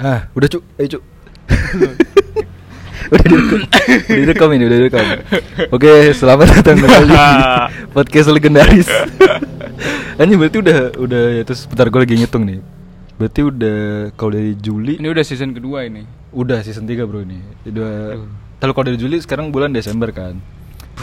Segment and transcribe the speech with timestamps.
[0.00, 1.02] Ah, udah cuk, ayo cuk.
[3.12, 3.60] udah direkam,
[4.08, 5.04] udah direkam ini, udah direkam.
[5.68, 7.18] Oke, selamat datang kembali di
[8.00, 8.88] podcast legendaris.
[10.16, 12.64] Ini berarti udah, udah ya terus bentar gue lagi ngitung nih.
[13.20, 13.78] Berarti udah
[14.16, 16.08] kalau dari Juli, Ini udah season kedua ini.
[16.32, 17.44] udah season 3 bro ini.
[17.68, 18.16] Udah,
[18.64, 20.40] kalau kalau dari Juli sekarang bulan Desember kan.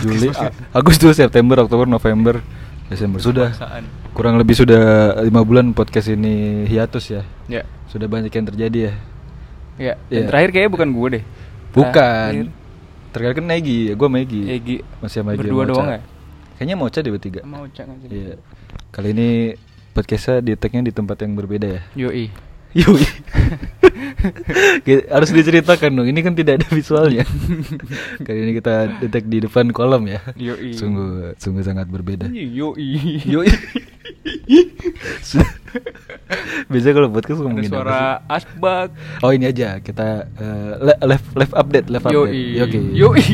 [0.01, 0.33] Juli,
[0.73, 2.41] Agustus, September, Oktober, November,
[2.89, 3.53] Desember sudah.
[3.53, 3.83] Kekuasaan.
[4.17, 7.21] Kurang lebih sudah lima bulan podcast ini hiatus ya.
[7.45, 7.63] Ya.
[7.87, 8.93] Sudah banyak yang terjadi ya.
[9.79, 9.93] Ya.
[10.09, 11.23] Dan terakhir kayaknya bukan gue deh.
[11.71, 12.31] Bukan.
[12.33, 12.47] Terakhir,
[13.09, 14.41] Terkadang kan Negi, ya gue Megi.
[14.45, 14.77] Egi.
[15.01, 16.01] Masih sama Egi Berdua doang ya?
[16.57, 17.41] Kayaknya mau Ocha deh bertiga.
[17.47, 18.07] Mau cak aja.
[18.11, 18.35] Iya.
[18.93, 19.29] Kali ini
[19.95, 21.81] podcastnya di tagnya di tempat yang berbeda ya.
[21.97, 22.29] Yoi.
[22.77, 23.05] Yui.
[25.09, 26.07] Harus diceritakan dong.
[26.07, 27.23] Ini kan tidak ada visualnya.
[28.25, 30.19] Kali ini kita detek di depan kolam ya.
[30.35, 30.75] Yoi.
[30.75, 32.27] Sungguh sungguh sangat berbeda.
[32.31, 33.23] Yoi.
[33.25, 33.49] Yoi.
[36.69, 38.87] Biasanya kalau podcast Ada ngomongin apa suara asbak.
[39.23, 40.27] Oh ini aja kita
[40.81, 42.33] le- live live update live update.
[42.33, 42.57] Yoi.
[42.59, 42.79] Ya, Oke.
[42.93, 43.23] Yoi.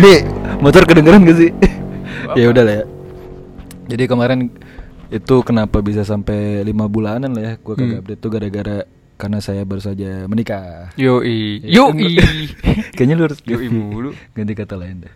[0.00, 0.12] ini
[0.58, 1.50] motor kedengeran gak sih?
[2.38, 2.84] Ya udah lah ya.
[3.90, 4.54] Jadi kemarin
[5.10, 7.52] itu kenapa bisa sampai lima bulanan lah ya?
[7.56, 8.02] Gua kagak Hmm.
[8.02, 8.76] update tuh gara-gara
[9.14, 10.94] karena saya baru saja menikah.
[10.94, 11.60] Yoi.
[11.62, 12.16] Ya, Yoi.
[12.96, 14.10] Kayaknya lu harus Yoi mulu.
[14.32, 15.12] ganti kata lain deh.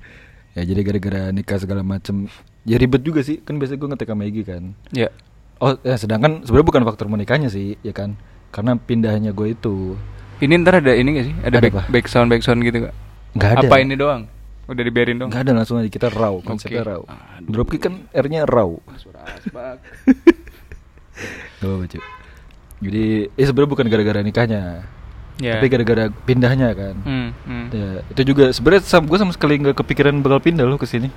[0.55, 2.31] Ya jadi gara-gara nikah segala macem
[2.63, 5.11] Ya ribet juga sih Kan biasa gue ngetek sama Egy kan Ya.
[5.59, 8.15] Oh ya sedangkan sebenarnya bukan faktor menikahnya sih Ya kan
[8.49, 9.99] Karena pindahnya gue itu
[10.39, 11.35] Ini ntar ada ini gak sih?
[11.43, 11.83] Ada, Ada back, apa?
[11.91, 12.95] back sound back sound gitu gak?
[13.35, 13.67] Nggak ada.
[13.67, 14.31] Apa ini doang?
[14.65, 15.29] Udah dibiarin dong.
[15.29, 16.91] Gak ada langsung aja kita raw Konsepnya Oke.
[16.91, 17.51] raw Aduh.
[17.53, 19.79] Dropkick kan R-nya raw Suara asbak.
[21.61, 22.01] Gak apa-apa
[22.81, 24.63] Jadi eh sebenarnya bukan gara-gara nikahnya
[25.43, 25.59] Ya.
[25.59, 27.67] Tapi gara-gara pindahnya kan Hmm, hmm.
[27.75, 31.11] Ya, itu juga sebenarnya sam, gue sama sekali nggak kepikiran bakal pindah loh ke sini.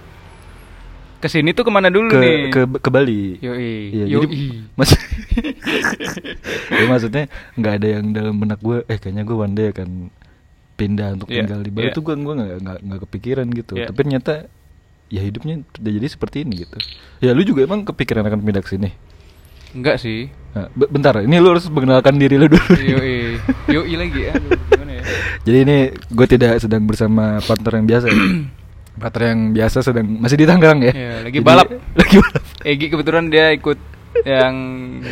[1.21, 2.49] Ke sini tuh ke mana dulu Ke nih?
[2.49, 3.37] ke ke Bali.
[3.37, 3.93] Yoi.
[3.93, 4.25] Iya, Yoi.
[4.57, 4.89] jadi mas
[6.73, 7.23] ya, maksudnya
[7.61, 10.09] nggak ada yang dalam benak gue eh kayaknya gue one day akan
[10.77, 11.93] pindah untuk Iya, tinggal di Bali iya.
[11.93, 13.89] tuh gue gue nggak nggak kepikiran gitu Iya.
[13.89, 14.33] tapi ternyata
[15.07, 16.77] ya hidupnya udah jadi seperti ini gitu
[17.17, 18.91] ya lu juga emang kepikiran akan pindah ke sini
[19.67, 20.31] Enggak sih.
[20.53, 23.35] nah, be- bentar ini lu harus mengenalkan diri lu dulu Yoi.
[23.67, 24.31] Yoi lagi ya.
[24.31, 25.03] Aduh, gimana ya?
[25.45, 25.77] jadi ini
[26.07, 28.15] gue tidak sedang bersama partner yang biasa ya.
[28.97, 31.67] partner yang biasa sedang masih di Tangerang ya Iya, lagi Jadi- balap.
[31.99, 33.77] lagi balap Egi kebetulan dia ikut
[34.25, 34.55] yang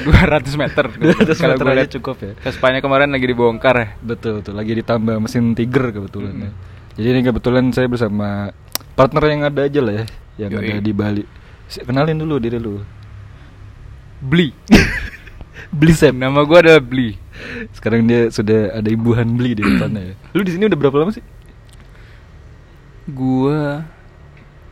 [0.03, 0.85] 200 meter.
[1.01, 2.33] 200 Kalau meter lihat cukup ya.
[2.41, 3.87] Vespanya kemarin lagi dibongkar ya.
[4.01, 6.51] Betul betul lagi ditambah mesin Tiger kebetulan ya.
[6.51, 6.57] Mm.
[6.95, 8.55] Jadi ini kebetulan saya bersama
[8.95, 10.05] partner yang ada aja lah ya,
[10.39, 10.63] yang Yoi.
[10.71, 11.23] ada di Bali.
[11.83, 12.79] Kenalin dulu diri lu.
[14.23, 14.55] Beli.
[15.77, 16.15] Beli Sam.
[16.15, 17.19] Nama gua adalah Beli.
[17.75, 20.15] Sekarang dia sudah ada imbuhan beli di depannya ya.
[20.39, 21.25] Lu di sini udah berapa lama sih?
[23.05, 23.83] Gua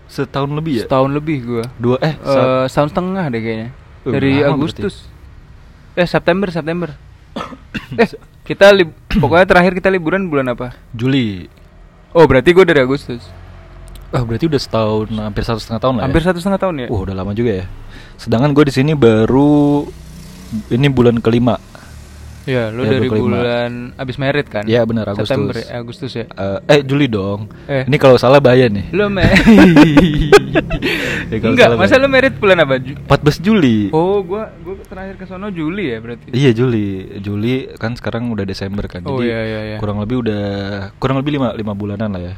[0.07, 0.83] Setahun lebih ya?
[0.85, 1.63] setahun lebih gua.
[1.75, 3.69] Dua eh sa- setahun setengah deh kayaknya.
[4.03, 5.07] Dari lama Agustus.
[5.95, 6.89] Eh September September.
[8.01, 8.09] eh
[8.43, 10.75] kita lib pokoknya terakhir kita liburan bulan apa?
[10.91, 11.47] Juli.
[12.13, 13.23] Oh berarti gua dari Agustus.
[14.13, 16.03] Oh berarti udah setahun hampir satu setengah tahun lah.
[16.05, 16.25] Hampir ya?
[16.29, 16.87] satu setengah tahun ya.
[16.93, 17.65] Wah udah lama juga ya.
[18.21, 19.89] Sedangkan gue di sini baru
[20.69, 21.57] ini bulan kelima.
[22.43, 23.23] Iya, lu Ya, dari 25.
[23.23, 24.67] bulan abis merit kan?
[24.67, 25.31] Iya, benar, Agustus.
[25.31, 26.25] September ya, Agustus ya.
[26.27, 27.47] Eh, eh Juli dong.
[27.71, 27.87] Eh.
[27.87, 28.91] Ini kalau salah bahaya nih.
[28.91, 29.23] Lu me
[31.25, 32.77] Ya, Enggak, masa lu merit bulan apa?
[32.77, 33.89] Ju- 14 Juli.
[33.89, 36.29] Oh, gua gua terakhir ke sono Juli ya berarti.
[36.29, 36.87] Iya Juli,
[37.19, 39.77] Juli kan sekarang udah Desember kan, Oh, jadi iya, iya, iya.
[39.77, 40.43] kurang lebih udah
[40.97, 42.35] kurang lebih lima lima bulanan lah ya.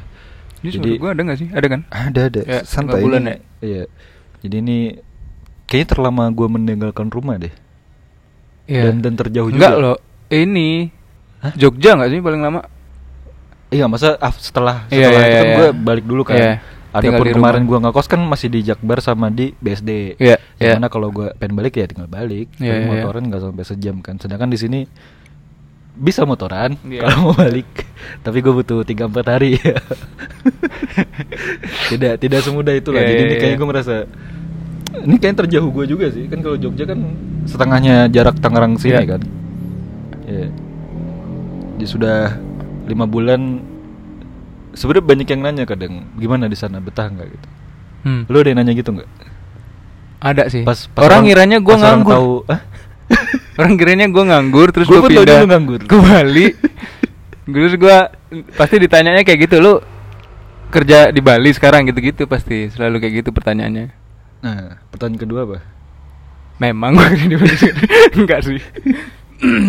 [0.58, 1.48] Ini suara gua ada gak sih?
[1.50, 1.80] Ada kan?
[1.86, 3.28] ada ada Ya, santai bulan ini.
[3.28, 3.36] ya?
[3.60, 3.82] Iya,
[4.40, 4.78] jadi ini
[5.66, 7.52] kayaknya terlama gue meninggalkan rumah deh.
[8.64, 9.82] Dan dan terjauh Enggak juga.
[9.84, 9.98] loh.
[10.26, 10.90] Ini
[11.38, 11.52] Hah?
[11.54, 12.64] Jogja gak sih paling lama?
[13.68, 15.56] Iya masa ah, setelah Iya, setelah iya, itu kan iya.
[15.56, 16.34] gue balik dulu kan.
[16.34, 17.70] Iya, tinggal Adapun di kemarin rumah.
[17.70, 20.16] gue ngekos kan masih di Jakbar sama di BSD.
[20.16, 20.72] Iya, Yang iya.
[20.76, 22.46] mana kalau gue pengen balik ya tinggal balik.
[22.56, 24.14] Iya, Tapi iya, motoran nggak sampai sejam kan.
[24.16, 24.78] Sedangkan di sini
[25.92, 27.02] bisa motoran Iya.
[27.02, 27.66] kalau mau balik.
[28.24, 29.50] Tapi gue butuh 3-4 hari.
[31.88, 33.00] tidak tidak semudah itulah.
[33.00, 33.58] Iya, Jadi iya, ini kayaknya iya.
[33.58, 33.94] gue merasa
[34.96, 36.24] ini kayaknya terjauh gue juga sih.
[36.26, 36.98] Kan kalau Jogja kan
[37.44, 39.08] setengahnya jarak Tangerang sini Iya.
[39.08, 39.22] kan.
[40.26, 40.46] Iya.
[41.76, 42.18] Jadi sudah
[42.84, 43.60] lima bulan.
[44.76, 47.48] Sebenarnya banyak yang nanya kadang gimana di sana betah nggak gitu.
[48.04, 48.22] Hmm.
[48.28, 49.08] Lu ada yang nanya gitu nggak?
[50.20, 50.62] Ada sih.
[50.62, 52.14] Pas, pas orang, ngiranya gua pas orang nganggur.
[52.14, 52.32] tahu?
[53.56, 55.80] Orang kiranya gua nganggur terus taunya pindah nganggur.
[55.88, 56.52] ke Bali.
[57.46, 58.10] terus gua
[58.58, 59.80] pasti ditanyanya kayak gitu, lu
[60.68, 63.94] kerja di Bali sekarang gitu-gitu pasti selalu kayak gitu pertanyaannya.
[64.44, 65.58] Nah, pertanyaan kedua apa?
[66.56, 67.56] Memang gue kerja di Bali
[68.16, 68.60] Enggak sih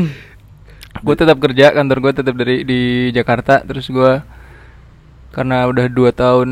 [1.06, 4.12] Gue tetap kerja Kantor gue tetap dari di Jakarta Terus gue
[5.38, 6.50] Karena udah 2 tahun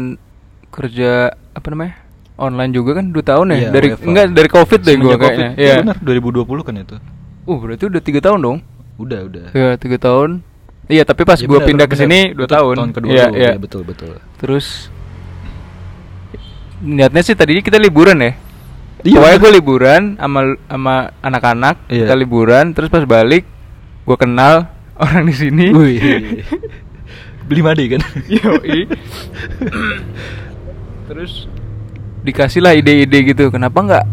[0.70, 1.98] Kerja Apa namanya
[2.38, 4.04] Online juga kan 2 tahun ya Iya, dari WFH.
[4.06, 5.58] Enggak dari covid deh gue kayaknya Covid.
[5.58, 6.96] Iya Ya benar, 2020 kan itu.
[7.46, 8.58] Uh, berarti udah tiga tahun dong.
[8.96, 9.46] Udah, udah.
[9.52, 10.42] Ya, tiga tahun.
[10.86, 12.76] Iya, tapi pas Ya, gua benar, pindah ke sini dua tahun.
[12.78, 13.52] Tahun kedua Iya, lu, iya.
[13.54, 14.18] ya, betul, betul.
[14.38, 14.90] Terus
[16.80, 18.32] niatnya sih tadinya kita liburan ya.
[19.02, 22.06] Iya, Pokoknya gue liburan sama sama anak-anak, Iya.
[22.06, 23.46] kita liburan, terus pas balik
[24.04, 25.66] gue kenal orang di sini.
[27.46, 27.48] Wih.
[27.48, 28.02] Beli made kan?
[28.36, 28.90] Yoi.
[31.06, 31.46] terus
[32.26, 33.54] dikasih lah ide-ide gitu.
[33.54, 34.06] Kenapa nggak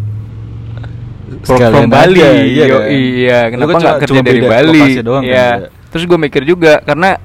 [1.43, 2.20] Sekalian from Bali?
[2.20, 2.88] aja, iya Yoi, kan?
[2.93, 3.38] iya.
[3.49, 4.82] Kenapa kan nggak kerja dari Bali?
[5.00, 5.49] doang kan, Iya.
[5.50, 5.69] beda.
[5.88, 7.17] Terus gue mikir juga karena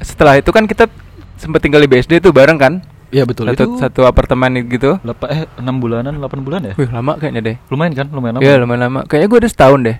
[0.00, 0.88] setelah itu kan kita
[1.36, 2.80] sempat tinggal di BSD tuh bareng kan?
[3.08, 3.66] Iya betul Satu, itu.
[3.78, 4.98] satu apartemen gitu.
[5.00, 6.74] Lapa, eh 6 bulanan, 8 bulan ya?
[6.74, 7.56] Wih lama kayaknya deh.
[7.68, 8.06] Lumayan kan?
[8.10, 8.42] Lumayan lama.
[8.42, 9.00] Iya lumayan lama.
[9.06, 9.96] Kayaknya gue udah setahun deh.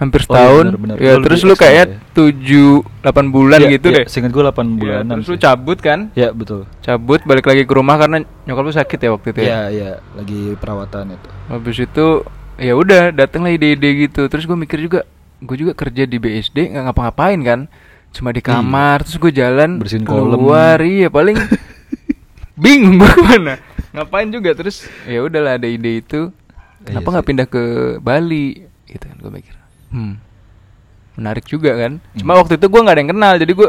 [0.00, 0.64] Hampir Oh, iya, setahun.
[0.66, 0.96] benar-benar.
[0.96, 1.96] ya Lu terus lu kayaknya ya.
[2.10, 4.04] tujuh delapan bulan Iya, gitu iya, deh.
[4.08, 5.14] Seingat gue 8 Iya, bulanan.
[5.14, 5.42] terus lu sih.
[5.42, 5.98] cabut kan?
[6.14, 6.60] Iya betul.
[6.80, 9.44] Cabut balik lagi ke rumah karena nyokap lu sakit ya waktu itu ya.
[9.44, 11.28] Iya iya lagi perawatan itu.
[11.46, 12.06] Habis itu
[12.56, 14.24] ya udah datanglah ide-ide gitu.
[14.26, 15.04] Terus gue mikir juga,
[15.38, 17.60] gue juga kerja di BSD nggak ngapa-ngapain kan,
[18.10, 18.48] cuma di Iya.
[18.50, 19.04] kamar.
[19.04, 21.36] Terus gue jalan Bersihin keluar, iya paling
[22.56, 23.60] bingung gue ke mana.
[23.90, 26.32] Ngapain juga terus ya udahlah ada ide itu.
[26.80, 27.28] Iya Kenapa nggak sih.
[27.28, 27.62] pindah ke
[27.98, 28.46] Bali?
[28.86, 29.54] Gitu kan gue mikir.
[29.90, 30.14] Hmm,
[31.14, 31.92] menarik juga kan.
[32.14, 32.40] Cuma Hmm.
[32.40, 33.68] waktu itu gue nggak ada yang kenal, jadi gue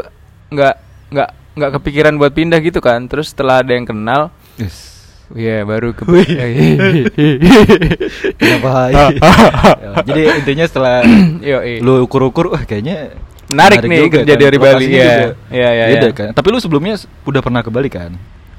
[0.50, 0.74] nggak
[1.12, 3.04] nggak nggak kepikiran buat pindah gitu kan.
[3.06, 4.90] Terus setelah ada yang kenal, Yes.
[5.32, 6.04] Iya baru ke.
[8.36, 8.70] Kenapa?
[8.92, 9.08] Ah,
[9.82, 10.96] Ya, Jadi intinya setelah
[11.84, 13.16] lu ukur-ukur, wah kayaknya
[13.48, 15.16] Menarik nih juga kerja kan, dari Bali, lokasinya iya.
[15.50, 16.10] Iya, iya, iya.
[16.14, 16.30] kan.
[16.32, 18.12] Tapi lu sebelumnya udah pernah ke Bali kan?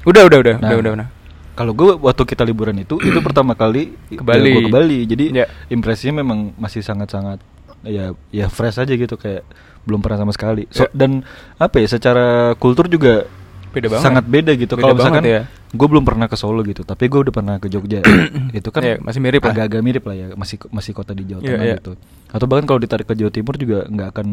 [0.04, 1.08] Udah udah udah Nah, udah udah udah.
[1.54, 4.50] Kalau gue waktu kita liburan itu, itu pertama kali Ke Bali.
[4.50, 4.98] gue ke Bali.
[5.06, 5.46] Jadi Iya.
[5.70, 7.38] impresinya memang masih sangat-sangat
[7.84, 9.44] ya ya fresh aja gitu kayak
[9.84, 10.64] belum pernah sama sekali.
[10.68, 10.90] So, Iya.
[10.92, 11.10] Dan
[11.56, 12.26] apa ya secara
[12.56, 13.28] kultur juga
[13.68, 14.04] Beda banget.
[14.06, 14.74] sangat beda gitu.
[14.74, 15.40] Kalau misalkan ya.
[15.50, 18.00] gue belum pernah ke Solo gitu, tapi gue udah pernah ke Jogja.
[18.54, 19.50] itu kan Iya, masih mirip lah.
[19.50, 21.76] agak-agak mirip lah ya, masih masih kota di Jawa Iya, Tengah iya.
[21.82, 21.92] gitu.
[22.30, 24.26] Atau bahkan kalau ditarik ke Jawa Timur juga nggak akan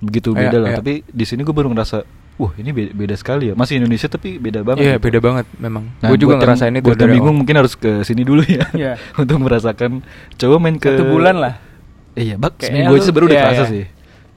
[0.00, 0.70] begitu Iya, beda lah.
[0.70, 0.78] iya.
[0.78, 2.06] Tapi di sini gue baru ngerasa,
[2.38, 3.54] wah ini beda, beda sekali ya.
[3.58, 4.82] Masih Indonesia tapi beda banget.
[4.82, 5.04] Iya gitu.
[5.10, 5.84] beda banget memang.
[5.98, 8.62] Nah, gue juga ngerasain itu dari bingung mungkin harus ke sini dulu ya.
[8.72, 8.92] Iya.
[9.20, 10.00] untuk merasakan.
[10.38, 11.54] Coba main ke Satu bulan lah.
[12.12, 13.72] Iya, bak Kayaknya seminggu aja lu- baru udah iya, kerasa iya.
[13.72, 13.84] sih.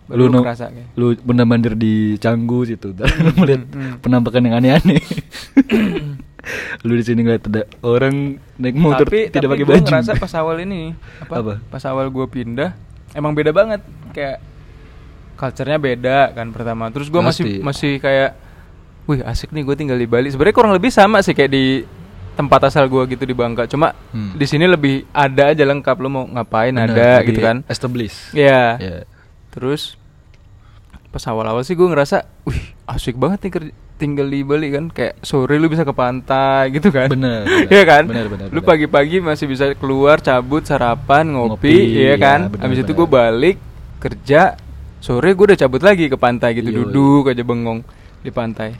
[0.05, 0.87] Baru lu kerasa kayak.
[0.93, 3.09] lu bener mandir di Canggu situ, dan
[3.41, 3.93] melihat mm.
[4.05, 5.01] penampakan yang aneh-aneh.
[6.85, 9.85] lu di sini ngeliat ada orang naik motor tapi, tidak tapi pakai baju.
[9.89, 10.93] ngerasa pas awal ini
[11.25, 11.53] apa, Apa?
[11.73, 12.77] Pas awal gue pindah
[13.17, 13.81] emang beda banget
[14.13, 14.37] kayak
[15.35, 16.93] culture-nya beda kan pertama.
[16.93, 18.37] Terus gue masih masih kayak
[19.09, 20.29] wih asik nih gue tinggal di Bali.
[20.29, 21.81] Sebenarnya kurang lebih sama sih kayak di
[22.35, 23.65] tempat asal gue gitu di Bangka.
[23.65, 24.31] Cuma Hmm.
[24.33, 27.63] di sini lebih ada aja lengkap lu mau ngapain Bener, ada gitu kan.
[27.65, 28.31] Established.
[28.31, 28.75] Iya.
[28.75, 28.97] Ya.
[29.49, 29.95] Terus
[31.07, 34.85] pas awal-awal sih gue ngerasa, wih asik banget nih kerja, tinggal di Bali kan.
[34.89, 37.07] Kayak sore lu bisa ke pantai gitu kan.
[37.07, 37.71] Bener, bener.
[37.71, 38.03] Iya kan?
[38.05, 38.67] Bener, bener, Lu bener.
[38.67, 42.39] pagi-pagi masih bisa keluar, cabut, sarapan, ngopi, Ngopi, iya ya, kan?
[42.47, 42.99] bener, Habis itu bener.
[42.99, 43.57] gue balik
[43.97, 44.41] kerja,
[44.97, 46.77] sore gue udah cabut lagi ke pantai gitu, Yoi.
[46.83, 47.79] duduk aja bengong
[48.19, 48.75] di pantai.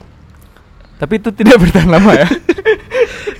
[0.95, 2.27] Tapi itu tidak bertahan lama ya.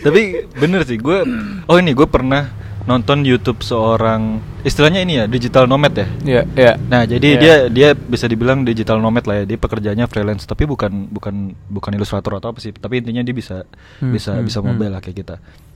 [0.06, 0.22] Tapi
[0.54, 1.18] bener sih, gue
[1.66, 2.46] oh ini gue pernah
[2.86, 6.06] nonton YouTube seorang istilahnya ini ya digital nomad ya.
[6.22, 6.74] Iya, iya.
[6.78, 7.42] Nah, jadi Iya.
[7.42, 9.46] dia dia bisa dibilang digital nomad lah ya.
[9.50, 12.70] Dia pekerjaannya freelance, tapi bukan bukan bukan ilustrator atau apa sih.
[12.70, 13.66] Tapi intinya dia bisa
[13.98, 14.68] Hmm, bisa hmm, bisa hmm.
[14.70, 15.36] mobile lah kayak kita.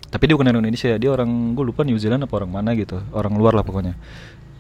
[0.10, 3.02] Tapi dia bukan orang Indonesia, dia orang gue lupa New Zealand apa orang mana gitu.
[3.10, 3.98] Orang luar lah pokoknya.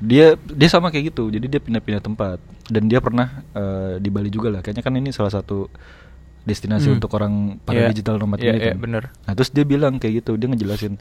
[0.02, 1.30] Dia dia sama kayak gitu.
[1.30, 4.66] Jadi dia pindah-pindah tempat dan dia pernah eh, di Bali juga lah.
[4.66, 5.70] Kayaknya kan ini salah satu
[6.50, 6.98] destinasi Hmm.
[6.98, 8.78] untuk orang para Iya, digital nomad iya, ini iya, kan.
[8.80, 9.04] bener.
[9.24, 10.98] Nah, terus dia bilang kayak gitu, dia ngejelasin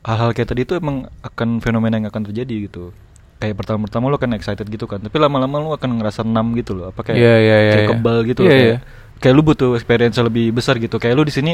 [0.00, 2.96] hal-hal kayak tadi itu emang akan fenomena yang akan terjadi gitu.
[3.36, 6.88] Kayak pertama-pertama lo kan excited gitu kan, tapi lama-lama lo akan ngerasa enam gitu loh,
[6.88, 7.90] apa kayak Iya, iya, iya, kayak iya.
[7.92, 8.60] kebal gitu Iya, loh, iya.
[8.60, 8.78] kayak,
[9.16, 10.96] kayak lu butuh experience lebih besar gitu.
[10.96, 11.52] Kayak lu di sini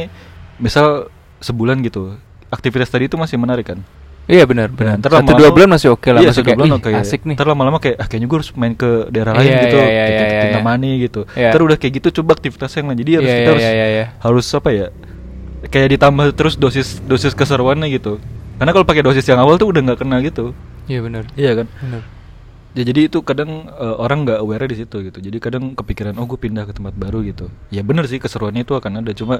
[0.56, 2.14] misal sebulan gitu,
[2.48, 3.78] aktivitas tadi itu masih menarik kan.
[4.26, 4.98] Iya benar, benar.
[4.98, 6.90] Ntar Satu dua bulan masih oke lah, Iya, masih dua kayak, bulan "Ih, oke.
[6.98, 9.76] asik nih." Ntar lama-lama kayak ah kayaknya gue harus main ke daerah lain Iya, gitu,
[9.78, 10.96] iya, iya, kayak iya, iya.
[10.98, 11.20] Gitu.
[11.38, 11.48] Iya.
[11.54, 12.98] Ntar udah kayak gitu coba aktivitas yang lain.
[13.06, 14.06] Jadi harus Iya, kita iya, harus iya, iya, iya.
[14.18, 14.86] harus apa ya?
[15.70, 18.18] Kayak ditambah terus dosis dosis keseruannya gitu.
[18.58, 20.58] Karena kalau pakai dosis yang awal tuh udah nggak kena gitu.
[20.90, 21.24] Iya benar.
[21.38, 21.66] Iya kan?
[21.70, 22.02] Benar.
[22.76, 25.18] Ya jadi itu kadang eh, orang nggak aware di situ gitu.
[25.22, 27.46] Jadi kadang kepikiran oh gue pindah ke tempat baru gitu.
[27.70, 29.14] Ya bener sih keseruannya itu akan ada.
[29.14, 29.38] Cuma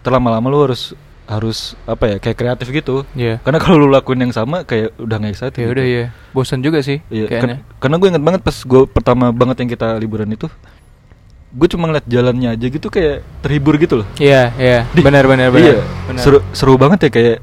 [0.00, 3.08] terlama-lama lu harus harus apa ya kayak kreatif gitu.
[3.12, 3.40] Iya.
[3.40, 5.56] Karena kalau lu lakuin yang sama kayak udah nggak excited.
[5.56, 5.74] Ya gitu.
[5.74, 6.04] udah ya.
[6.30, 7.56] Bosan juga sih Iya, kayaknya.
[7.78, 10.46] karena gue inget banget pas gue pertama banget yang kita liburan itu,
[11.50, 14.08] gue cuma ngeliat jalannya aja gitu kayak terhibur gitu loh.
[14.16, 14.78] Iya, iya.
[14.90, 15.64] Di- Benar benar benar.
[15.64, 16.20] Iya, Benar.
[16.20, 17.36] seru seru banget ya kayak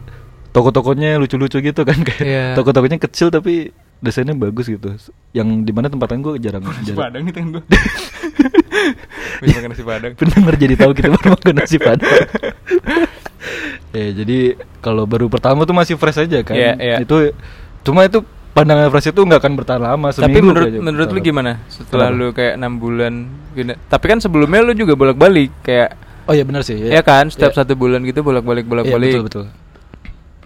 [0.52, 2.46] toko-tokonya lucu-lucu gitu kan kayak Iya.
[2.54, 4.94] toko-tokonya kecil tapi desainnya bagus gitu.
[5.32, 6.62] Yang di mana tempatan gue jarang.
[6.62, 7.00] Nasi jarang.
[7.02, 7.64] padang nih tangan gue.
[9.42, 10.14] Bisa makan nasi padang.
[10.14, 12.12] Pendengar jadi tahu kita baru makan nasi padang.
[13.92, 14.38] Ya jadi
[14.80, 16.54] kalau baru pertama tuh masih fresh aja kan.
[16.54, 16.96] Iya, iya.
[17.00, 17.36] Itu
[17.82, 18.22] cuma itu
[18.52, 22.20] pandangan fresh itu nggak akan bertahan lama Tapi menurut kayaknya menurut lu gimana setelah Kenapa?
[22.20, 23.14] lu kayak enam bulan
[23.52, 23.76] pindah?
[23.86, 27.58] Tapi kan sebelumnya lu juga bolak-balik kayak oh iya benar sih ya kan setiap Iya.
[27.58, 29.12] satu bulan gitu bolak-balik Iya, bolak-balik.
[29.14, 29.46] betul betul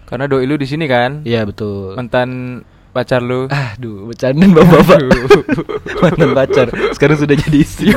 [0.04, 1.22] Karena doi lu di sini kan.
[1.22, 3.44] iya betul Mantan pacar lu.
[3.46, 4.98] aduh bercandain bapak-bapak
[6.02, 7.92] mantan pacar sekarang sudah jadi istri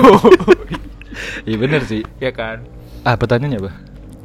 [1.46, 2.66] iya benar sih ya kan.
[3.02, 3.72] ah pertanyaannya apa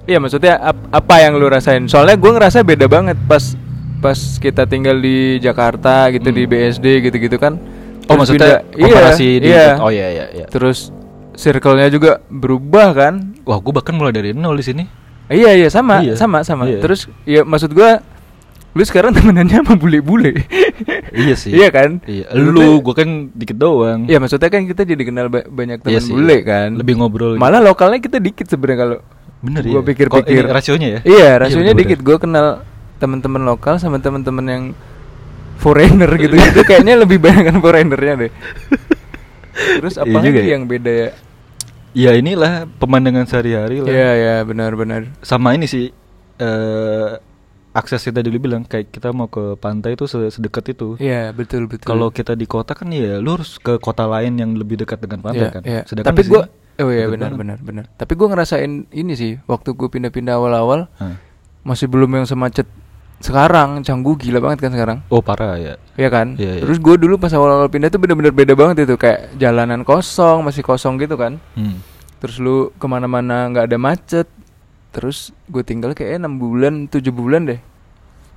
[0.04, 1.84] Iya maksudnya ap- apa yang lu rasain?
[1.84, 3.56] Soalnya gua ngerasa beda banget pas
[3.98, 6.50] pas kita tinggal di Jakarta gitu di Hmm.
[6.50, 7.56] BSD gitu-gitu kan.
[7.56, 9.66] oh Terus maksudnya komparasi iya, di iya.
[9.78, 10.92] oh iya iya iya Terus
[11.32, 13.14] circle-nya juga berubah kan?
[13.42, 14.84] wah gue bahkan mulai dari nol di sini
[15.24, 16.12] Iya iya sama Iya.
[16.14, 16.68] sama sama.
[16.68, 16.78] Iya.
[16.78, 18.04] Terus ya maksud gua
[18.70, 20.36] lu sekarang temenannya sama bule-bule.
[21.10, 22.04] iya sih Iya kan?
[22.04, 25.90] iya lu gue kan dikit doang Iya maksudnya kan kita jadi kenal ba- banyak teman
[25.90, 26.12] Iya sih.
[26.12, 26.76] bule kan.
[26.76, 27.40] Lebih ngobrol gitu.
[27.40, 28.98] Malah lokalnya kita dikit sebenarnya kalau
[29.44, 29.86] Bener gua ya?
[29.86, 30.24] pikir-pikir.
[30.24, 31.00] Kok ini rasionya ya?
[31.00, 31.80] Iya, Iya, rasionya bener-bener.
[31.86, 31.98] dikit.
[32.00, 32.46] Gua kenal
[32.96, 34.64] teman-teman lokal sama teman-teman yang
[35.56, 38.32] foreigner gitu gitu kayaknya lebih banyak kan foreignernya deh.
[39.54, 40.52] Terus apa Iya juga lagi ya.
[40.52, 41.10] yang beda ya?
[41.94, 43.86] Ya inilah pemandangan sehari-hari lah.
[43.86, 45.14] Iya iya benar-benar.
[45.20, 45.94] Sama ini sih
[46.36, 47.10] eh
[47.70, 50.88] akses kita dulu bilang kayak kita mau ke pantai itu se- sedekat itu.
[50.96, 51.86] Iya betul betul.
[51.86, 55.22] Kalau kita di kota kan ya lu harus ke kota lain yang lebih dekat dengan
[55.22, 55.62] pantai Iya, kan.
[55.64, 55.82] iya.
[55.84, 57.38] Sedangkan Tapi gua sini oh iya deket benar banget.
[57.38, 57.84] benar benar.
[57.94, 61.14] Tapi gua ngerasain ini sih waktu gua pindah-pindah awal-awal Hah.
[61.62, 62.66] masih belum yang semacet
[63.18, 65.74] sekarang canggu gila banget kan sekarang Oh parah ya.
[65.94, 66.60] Iya kan Iya, iya.
[66.60, 70.60] terus gue dulu pas awal-awal pindah tuh bener-bener beda banget itu kayak jalanan kosong masih
[70.60, 71.80] kosong gitu kan Hmm.
[72.18, 74.28] terus lu ke mana-mana nggak ada macet
[74.90, 77.60] terus gue tinggal kayak enam bulan tujuh bulan deh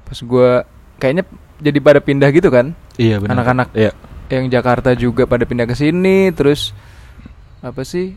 [0.04, 0.50] pas gue
[0.98, 1.24] kayaknya
[1.60, 3.34] jadi pada pindah gitu kan Iya benar.
[3.36, 3.68] Anak-anak.
[3.74, 3.92] Iya.
[4.28, 6.72] yang Jakarta juga pada pindah ke sini terus
[7.60, 8.16] apa sih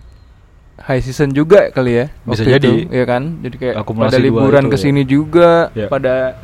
[0.80, 2.58] high season juga kali ya Bisa jadi.
[2.58, 4.80] itu, ya kan jadi kayak Akumulasi pada liburan ke ya.
[4.80, 5.86] sini juga Ya.
[5.86, 6.40] pada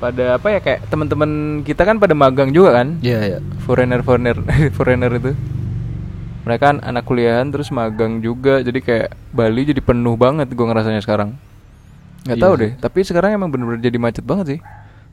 [0.00, 3.38] pada apa ya kayak teman-teman kita kan pada magang juga kan Iya iya.
[3.60, 4.36] foreigner foreigner
[4.76, 5.32] foreigner itu
[6.40, 11.04] mereka kan anak kuliahan terus magang juga jadi kayak Bali jadi penuh banget gua ngerasanya
[11.04, 11.36] sekarang
[12.22, 12.60] nggak Iya tahu sih.
[12.62, 14.60] deh tapi sekarang emang bener-bener jadi macet banget sih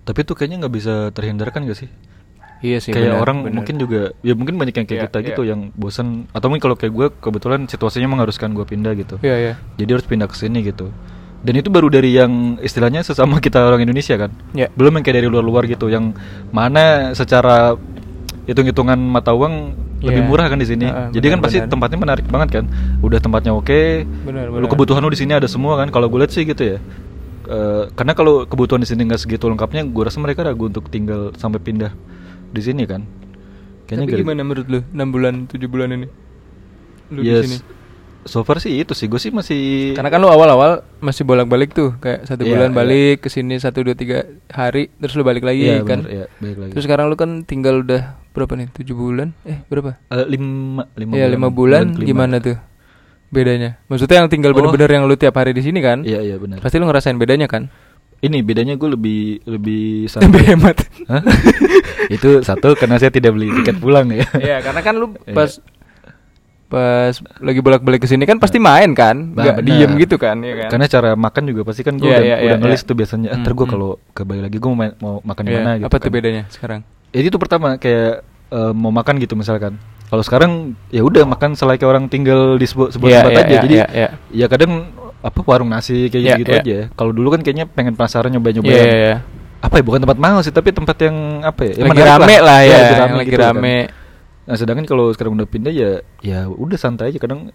[0.01, 1.91] Tapi itu kayaknya nggak bisa terhindarkan gak sih?
[2.59, 3.55] Iya sih kayak benar, orang benar.
[3.55, 5.27] mungkin juga ya mungkin banyak yang kayak Iya, kita iya.
[5.27, 9.35] gitu yang bosan atau mungkin kalau kayak gue kebetulan situasinya mengharuskan gue pindah gitu iya
[9.37, 10.89] iya jadi harus pindah ke sini gitu
[11.37, 14.67] dan itu baru dari yang istilahnya sesama kita orang Indonesia kan Iya.
[14.71, 16.17] belum yang kayak dari luar-luar gitu yang
[16.49, 17.77] mana secara
[18.43, 20.27] hitung-hitungan mata uang lebih Iya.
[20.27, 21.73] murah kan di sini Heeh, jadi kan pasti benar-benar.
[21.73, 22.65] tempatnya menarik banget kan
[22.99, 23.81] udah tempatnya oke
[24.23, 24.69] Benar, lu benar.
[24.69, 26.79] kebutuhan lu di sini ada semua kan kalau gue lihat sih gitu ya
[27.47, 31.31] Eh, karena kalau kebutuhan di sini nggak segitu lengkapnya gue rasa mereka ragu untuk tinggal
[31.33, 31.95] sampai pindah
[32.49, 33.03] di sini kan
[33.85, 36.07] Tapi gara- gimana menurut lu 6 bulan 7 bulan ini?
[37.09, 37.41] Lu Yes.
[37.41, 37.59] di sini.
[38.23, 41.95] So far sih itu sih gue sih masih Karena kan lu awal-awal masih bolak-balik tuh
[41.95, 42.75] kayak satu Iya, bulan iya.
[42.75, 46.03] balik ke sini satu dua tiga hari terus lu balik lagi Iya, kan.
[46.03, 46.71] bener, iya, balik lagi.
[46.75, 48.67] Terus sekarang lu kan tinggal udah berapa nih?
[48.69, 49.31] 7 bulan?
[49.41, 49.95] Eh, berapa?
[50.05, 52.03] Eh, lima lima Iya, 5 bulan, kelima.
[52.05, 52.59] gimana tuh?
[53.27, 53.79] Bedanya.
[53.87, 54.55] Maksudnya yang tinggal Oh.
[54.57, 56.03] bener-bener yang lu tiap hari di sini kan?
[56.03, 56.59] Iya iya benar.
[56.59, 57.71] Pasti lu ngerasain bedanya kan?
[58.17, 60.77] Ini bedanya gue lebih lebih Lebih hemat.
[61.05, 61.21] Hah?
[62.15, 64.25] itu satu karena saya tidak beli tiket pulang ya.
[64.33, 65.33] Iya, karena kan lu Iya.
[65.33, 65.51] pas
[66.67, 69.31] pas lagi bolak-balik ke sini kan pasti main kan?
[69.31, 70.69] Bah, Nggak diem gitu kan, ya kan?
[70.69, 72.87] Karena cara makan juga pasti kan gue Iya, udah, iya, udah iya, ngelis iya.
[72.89, 73.29] tuh biasanya.
[73.29, 75.71] Hmm, Ntar gue kalau ke Bali lagi gue mau, main- mau makan di Iya, mana
[75.77, 75.87] gitu.
[75.87, 76.15] Apa tuh kan.
[76.17, 76.79] bedanya sekarang?
[77.07, 78.11] Jadi itu pertama kayak
[78.47, 79.79] eh, mau makan gitu misalkan.
[80.07, 80.51] Kalau sekarang
[80.89, 83.53] ya udah makan selayaknya orang tinggal di sebuah, sebuah Iya, tempat iya, aja.
[83.53, 84.09] iya, Jadi iya, iya.
[84.33, 84.71] ya kadang
[85.19, 86.61] apa warung nasi kayak Iya, gitu iya.
[86.61, 86.79] aja.
[86.93, 89.17] Kalau dulu kan kayaknya pengen penasaran nyoba-nyoba Iya, yang- iya, iya.
[89.57, 92.59] apa ya bukan tempat mahal sih tapi tempat yang apa ya, yang lagi rame lah,
[92.61, 93.47] ya, lagi yang lagi gitu kan.
[93.51, 93.77] rame.
[94.43, 97.49] Nah sedangkan kalau sekarang udah pindah ya ya udah santai aja kadang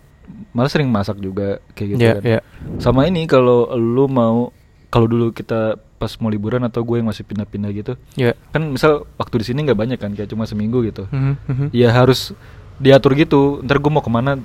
[0.50, 2.22] malah sering masak juga kayak gitu Iya, kan.
[2.22, 2.40] iya.
[2.76, 4.50] Sama ini kalau lu mau
[4.88, 8.34] kalau dulu kita pas mau liburan atau gue yang masih pindah-pindah gitu Iya.
[8.50, 11.66] kan misal waktu di sini nggak banyak kan kayak cuma seminggu gitu Mhm, mhm.
[11.70, 12.34] ya harus
[12.76, 14.42] diatur gitu ntar gue mau ke mana ya,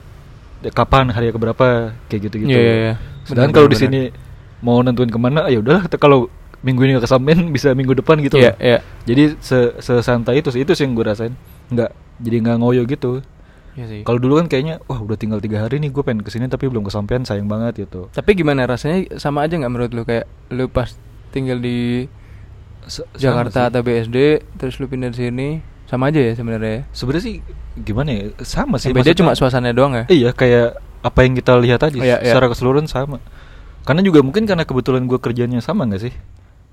[0.68, 1.10] kapan?
[1.10, 1.94] Hari ke berapa?
[2.06, 2.94] Kayak gitu gitu Iya, iya, iya.
[3.24, 4.02] sedangkan kalau di sini
[4.60, 8.36] mau nentuin ke mana ya udahlah kalau minggu ini gak kesampean bisa minggu depan gitu
[8.36, 8.56] Iya, loh.
[8.58, 8.80] iya.
[9.04, 11.34] jadi se sesantai itu sih itu sih yang gue rasain.
[11.68, 13.22] Nggak jadi nggak ngoyo gitu.
[13.78, 14.02] Iya sih.
[14.02, 16.66] kalau dulu kan kayaknya wah udah tinggal tiga hari nih gue pengen ke sini tapi
[16.66, 18.10] belum kesampean sayang banget gitu.
[18.10, 19.06] Tapi gimana rasanya?
[19.16, 20.02] Sama aja nggak menurut lu?
[20.02, 20.90] Kayak lu pas
[21.30, 22.10] tinggal di
[22.84, 24.18] Se- sama Jakarta atau BSD
[24.56, 25.50] terus lu pindah di sini
[25.88, 26.82] sama aja ya sebenarnya ya?
[26.92, 27.36] sebenarnya sih
[27.78, 30.04] gimana ya sama sih Yang beda maksudnya- cuma suasananya doang ya?
[30.08, 30.68] Iya kayak
[31.00, 32.28] apa yang kita lihat tadi Iya, iya.
[32.28, 33.24] secara keseluruhan sama.
[33.82, 36.14] Karena juga mungkin karena kebetulan gue kerjanya sama nggak sih?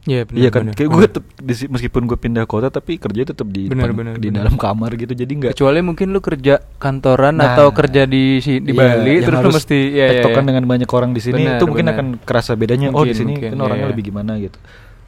[0.05, 0.37] Iya benar.
[0.37, 0.65] iya kan.
[0.69, 0.91] Kayak benar.
[0.91, 4.29] gue tetap di- meskipun gue pindah kota tapi kerja tetap di Benar, depan- benar, di
[4.29, 4.39] benar.
[4.43, 5.13] dalam kamar gitu.
[5.15, 5.53] Jadi nggak.
[5.55, 9.41] Kecuali mungkin lu kerja kantoran Nah, atau kerja di si- di Iya, Bali yang terus
[9.41, 10.43] lu mesti ya, ya, ya.
[10.43, 11.97] dengan banyak orang di sini Benar, itu mungkin benar.
[11.97, 12.91] akan kerasa bedanya.
[12.91, 13.93] oh di Mungkin, sini mungkin, kan orangnya iya.
[13.95, 14.59] lebih gimana gitu.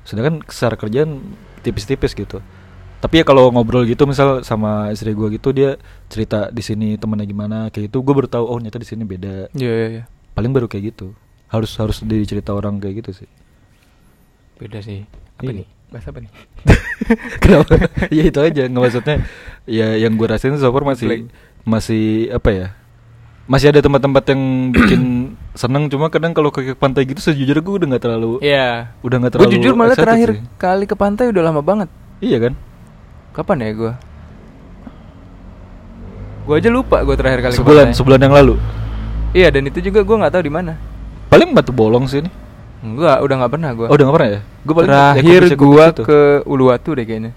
[0.00, 1.10] Sedangkan secara kerjaan
[1.60, 2.38] tipis-tipis gitu
[2.98, 5.76] tapi ya kalau ngobrol gitu misal sama istri gue gitu dia
[6.06, 9.52] cerita di sini temennya gimana kayak gitu gue baru tahu oh ternyata di sini beda
[9.52, 10.02] Iya iya iya.
[10.32, 11.12] paling baru kayak gitu
[11.46, 13.28] harus harus dicerita orang kayak gitu sih
[14.56, 15.04] Beda sih.
[15.36, 15.52] Apa Iya.
[15.54, 15.66] nih?
[15.86, 16.30] Bahasa apa nih?
[17.42, 17.72] kenapa
[18.08, 19.16] ya itu aja nggak maksudnya
[19.64, 21.22] ya yang gue rasain so far masih Black.
[21.62, 22.66] masih apa ya
[23.46, 25.02] masih ada tempat-tempat yang bikin
[25.54, 28.96] seneng cuma kadang kalau ke pantai gitu sejujurnya gue udah nggak terlalu Iya.
[28.98, 30.42] udah nggak Gue terlalu jujur malah terakhir sih.
[30.56, 31.88] kali ke pantai udah lama banget.
[32.18, 32.56] iya kan
[33.36, 33.92] Kapan ya gue?
[36.46, 37.98] Gue aja lupa gue terakhir kali sebulan pantai.
[37.98, 38.54] sebulan yang lalu
[39.30, 40.72] Iya dan itu juga gue nggak tahu di mana.
[41.26, 42.30] paling batu bolong sih ini
[42.78, 43.84] Enggak, udah nggak pernah gue.
[43.84, 47.32] oh udah nggak pernah ya gue Terakhir gua ke Uluwatu deh kayaknya.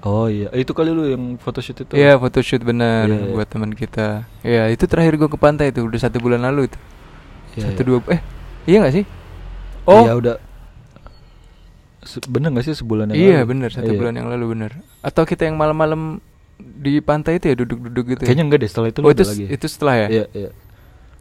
[0.00, 3.30] oh iya itu kali lu yang photoshoot itu Iya photoshoot bener Iya, iya.
[3.30, 4.24] buat teman kita.
[4.40, 6.78] Iya itu terakhir gua ke pantai itu udah satu bulan lalu itu.
[7.54, 7.86] Iya, satu iya.
[7.86, 8.20] dua eh
[8.64, 9.04] iya nggak sih?
[9.84, 10.34] Oh iya udah
[12.26, 13.50] bener gak sih sebulan yang iya lalu?
[13.50, 13.98] bener satu Iya.
[13.98, 14.70] bulan yang lalu bener.
[15.00, 16.20] Atau kita yang malam-malam
[16.56, 18.20] di pantai itu ya duduk-duduk gitu.
[18.22, 18.26] ya?
[18.26, 20.08] kayaknya enggak deh setelah itu oh itu lagi itu setelah ya?
[20.08, 20.50] iya iya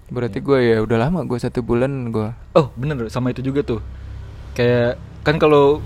[0.06, 2.38] Berarti gua ya udah lama gua satu bulan gua.
[2.54, 3.82] Oh bener sama itu juga tuh
[4.54, 5.82] Kayak kan kalau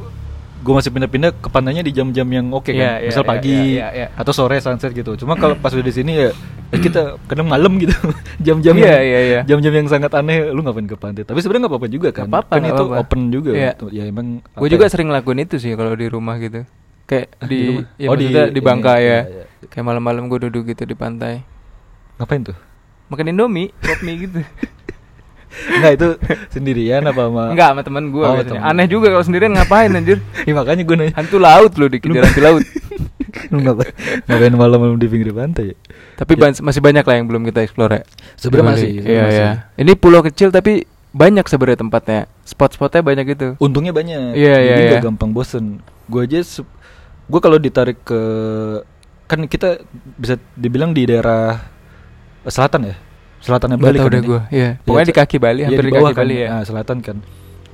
[0.68, 3.56] gue masih pindah-pindah ke pantainya di jam-jam yang oke Iya, kan iya, Misal iya, pagi
[3.56, 4.08] iya, iya, iya.
[4.12, 6.36] atau sore sunset gitu Cuma kalau pas udah di sini ya
[6.68, 7.96] eh, kita kadang malam gitu
[8.46, 9.40] Jam-jam Iya, yang, iya, iya.
[9.48, 12.36] Jam-jam yang sangat aneh lu ngapain ke pantai Tapi sebenarnya nggak apa-apa juga kan Nggak
[12.36, 13.00] apa-apa, Kan itu apa-apa.
[13.00, 13.72] open juga Iya.
[13.74, 14.92] Tuh, Ya emang Gue apa juga ya?
[14.92, 16.68] sering lakuin itu sih kalau di rumah gitu.
[17.06, 17.64] Kayak Ah, di di,
[17.96, 19.20] ya Oh, di di, ini, Bangka iya, ya.
[19.24, 19.44] iya.
[19.66, 21.40] Kayak malam-malam gue duduk gitu di pantai.
[22.16, 22.58] Ngapain tuh?
[23.08, 24.44] Makan Indomie, pop mie gitu.
[25.48, 26.08] Enggak itu
[26.54, 28.62] sendirian apa sama Enggak sama temen gue Oh, temen.
[28.62, 30.20] Aneh juga kalau sendirian ngapain anjir?
[30.48, 32.64] Ya, makanya gue nanya Hantu laut loh dikejar hantu laut.
[33.54, 33.94] Lu ngapain,
[34.26, 35.76] ngapain malam-malam di pinggir pantai ya?
[36.18, 36.50] Tapi Ya.
[36.60, 38.04] masih banyak lah yang belum kita explore ya.
[38.64, 38.72] Bali.
[38.74, 39.50] masih, Iya, iya.
[39.78, 42.20] Ini pulau kecil tapi banyak sebenarnya tempatnya.
[42.44, 43.48] Spot-spotnya banyak gitu.
[43.62, 44.34] Untungnya banyak.
[44.36, 45.06] Iya, Jadi iya, nggak iya.
[45.06, 45.80] gampang bosen.
[46.10, 46.40] Gue aja
[47.28, 48.22] gue kalau ditarik ke
[49.28, 49.84] kan kita
[50.16, 51.60] bisa dibilang di daerah
[52.48, 52.96] selatan ya.
[53.48, 54.20] Selatannya Bali kan ini.
[54.22, 54.42] gue.
[54.50, 54.70] Iya.
[54.76, 56.22] Iya, Pokoknya di kaki Bali, iya, hampir di, bawah kaki kan.
[56.22, 56.48] Bali ya.
[56.52, 57.18] Nah, selatan kan.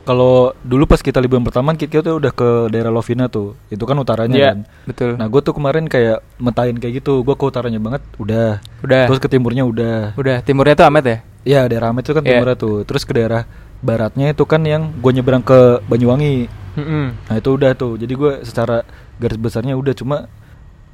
[0.03, 3.55] Kalau dulu pas kita liburan pertama kita tuh udah ke daerah Lovina tuh.
[3.67, 4.59] Itu kan utaranya Iya, kan.
[4.83, 5.11] betul.
[5.15, 7.23] Nah, gue tuh kemarin kayak metain kayak gitu.
[7.23, 8.59] Gue ke utaranya banget, udah.
[8.79, 9.03] Udah.
[9.07, 10.11] Terus ke timurnya udah.
[10.13, 11.17] Udah, timurnya tuh Amet ya?
[11.43, 12.29] Iya, daerah Amet itu kan Iya.
[12.35, 12.75] timurnya tuh.
[12.83, 13.47] Terus ke daerah
[13.79, 16.51] baratnya itu kan yang gue nyebrang ke Banyuwangi.
[17.23, 17.95] Nah itu udah tuh.
[17.95, 18.83] Jadi gue secara
[19.15, 20.27] garis besarnya udah cuma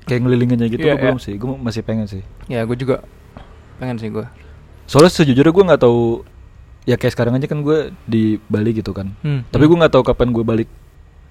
[0.05, 1.03] kayak ngelilinginnya gitu Iya, gua iya.
[1.07, 1.33] belum sih.
[1.33, 2.21] Gue masih pengen sih.
[2.45, 3.01] Ya, gue juga
[3.77, 4.25] pengen sih gue.
[4.89, 6.25] Soalnya sejujurnya gue nggak tahu.
[6.89, 9.13] Ya kayak sekarang aja kan gue di Bali gitu kan.
[9.21, 9.45] Hmm.
[9.53, 10.69] Tapi gue nggak tahu kapan gue balik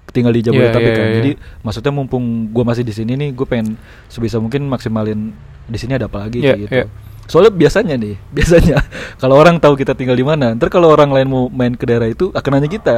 [0.08, 1.06] tinggal di Jabodetabek Iya, iya, kan.
[1.06, 1.16] iya.
[1.18, 1.30] Jadi
[1.66, 3.74] maksudnya mumpung gue masih di sini nih, gue pengen
[4.06, 5.34] sebisa mungkin maksimalin
[5.68, 6.72] di sini ada apa lagi kayak gitu.
[6.72, 6.86] iya.
[7.28, 8.78] Soalnya biasanya nih, biasanya
[9.20, 12.08] kalau orang tahu kita tinggal di mana, ntar kalau orang lain mau main ke daerah
[12.08, 12.96] itu akan nanya kita.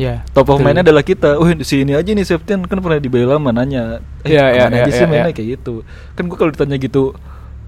[0.00, 0.24] Ya.
[0.32, 1.36] Top of mind adalah kita.
[1.36, 4.00] Oh, si ini aja nih Septian kan pernah di Bali lama nanya.
[4.24, 5.36] Eh, Iya, iya, iya, aja sih iya, mainnya iya.
[5.36, 5.84] kayak gitu.
[6.16, 7.12] Kan gua kalau ditanya gitu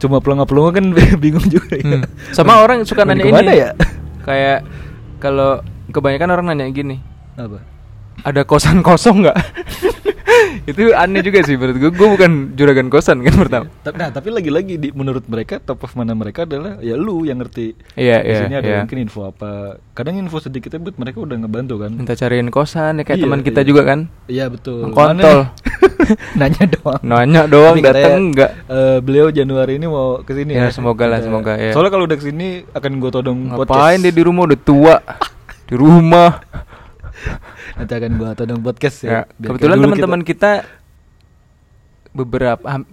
[0.03, 0.85] cuma pelongo-pelongo kan
[1.23, 2.03] bingung juga ya.
[2.03, 2.05] Hmm.
[2.35, 3.55] Sama orang suka nanya ini.
[3.55, 3.71] ya?
[4.27, 4.67] Kayak
[5.23, 5.63] kalau
[5.95, 6.99] kebanyakan orang nanya gini,
[7.39, 7.63] Apa?
[8.21, 9.39] Ada kosan kosong nggak?
[10.63, 11.91] itu aneh juga sih menurut gue.
[11.91, 13.67] Gue bukan juragan kosan kan pertama.
[13.83, 17.39] Ta- Nah, tapi lagi-lagi di menurut mereka top of mana mereka adalah ya lu yang
[17.39, 17.75] ngerti.
[17.95, 18.79] Iya, Di iya, sini ada iya.
[18.81, 19.51] mungkin info apa.
[19.93, 21.91] Kadang info sedikitnya buat mereka udah ngebantu kan.
[21.93, 23.67] Minta cariin kosan ya kayak Iya, teman kita iya.
[23.67, 23.99] juga kan.
[24.27, 24.79] Iya betul.
[24.89, 25.39] Kontol.
[25.43, 25.51] Mana?
[26.39, 27.01] Nanya doang.
[27.03, 28.51] Nanya doang, Tapi katanya, dateng enggak.
[28.69, 31.71] eh, beliau Januari ini mau ke sini Ya, semoga lah, Ada- semoga, ya.
[31.73, 34.95] Soalnya kalau udah ke sini akan gue todong Ngapain dia di rumah udah tua?
[35.69, 36.39] di rumah.
[37.75, 39.11] Nanti akan gue todong podcast ya.
[39.11, 40.51] Ya, kebetulan kayak dulu teman-teman kita,
[42.13, 42.91] beberapa ham-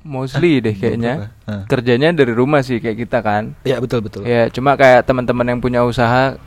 [0.00, 0.64] mostly Hah?
[0.64, 1.46] deh kayaknya Beberapa?
[1.46, 1.62] Hah.
[1.66, 3.52] kerjanya dari rumah sih kayak kita kan.
[3.62, 4.22] Ya betul betul.
[4.22, 6.38] Ya, cuma kayak teman-teman yang punya usaha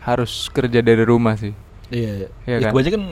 [0.00, 1.52] harus kerja dari rumah sih.
[1.88, 2.10] Iya.
[2.16, 2.28] Iya.
[2.40, 2.70] Iya Ya, kan?
[2.72, 3.02] kebanyakan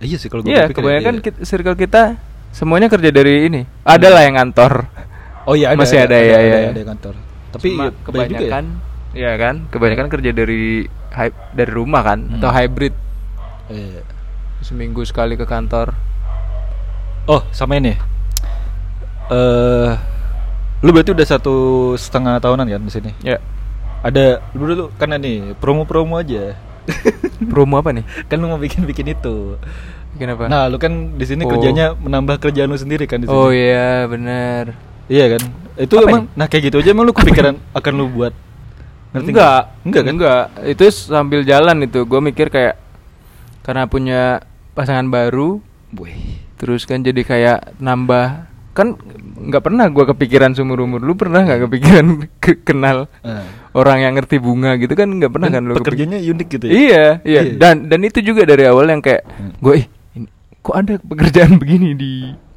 [0.00, 2.16] iya sih kalau gue Iya, kebanyakan kit- circle kita
[2.50, 3.62] semuanya kerja dari ini.
[3.82, 4.72] Ada lah yang kantor.
[5.44, 6.38] Oh iya ada, masih ada, ya, ya.
[6.38, 7.14] ada, ada kantor.
[7.50, 8.64] Tapi Cuma ya, kebanyakan
[9.10, 10.86] ya kan, kebanyakan kerja dari
[11.50, 12.34] dari rumah kan Hmm.
[12.38, 13.08] atau hybrid ya.
[13.70, 14.02] Iya.
[14.60, 15.96] seminggu sekali ke kantor.
[17.24, 17.96] Oh sama ini.
[19.30, 19.90] Eh,
[20.80, 21.54] lu berarti udah satu
[21.94, 23.10] setengah tahunan kan di sini?
[23.22, 23.38] Ya.
[24.00, 26.56] Ada lu dulu karena nih promo-promo aja.
[27.52, 28.04] Promo apa nih?
[28.26, 29.54] kan lu mau bikin-bikin itu.
[30.18, 30.50] Kenapa?
[30.50, 31.54] Nah, lu kan di sini Oh.
[31.54, 33.36] kerjanya menambah kerjaan lu sendiri kan di sini.
[33.36, 34.74] oh iya, benar.
[35.06, 35.42] Iya kan?
[35.78, 36.36] Itu Apa emang ini?
[36.36, 38.34] nah kayak gitu aja emang lu kepikiran akan lu buat
[39.10, 40.12] ngerti enggak, Enggak kan?
[40.12, 40.42] Enggak.
[40.66, 42.04] Itu sambil jalan itu.
[42.04, 42.74] Gue mikir kayak
[43.60, 44.40] karena punya
[44.72, 45.60] pasangan baru,
[45.92, 46.40] Wih.
[46.54, 48.94] terus kan jadi kayak nambah kan
[49.40, 52.04] nggak pernah gua kepikiran seumur umur lu pernah nggak kepikiran
[52.42, 53.42] ke- kenal Nah.
[53.72, 56.72] orang yang ngerti bunga gitu kan nggak pernah Dan kan lu pekerjaannya unik gitu ya?
[56.72, 57.52] iya, iya Iya.
[57.56, 59.52] dan dan itu juga dari awal yang kayak Hmm.
[59.58, 62.12] gue ih ini kok ada pekerjaan begini di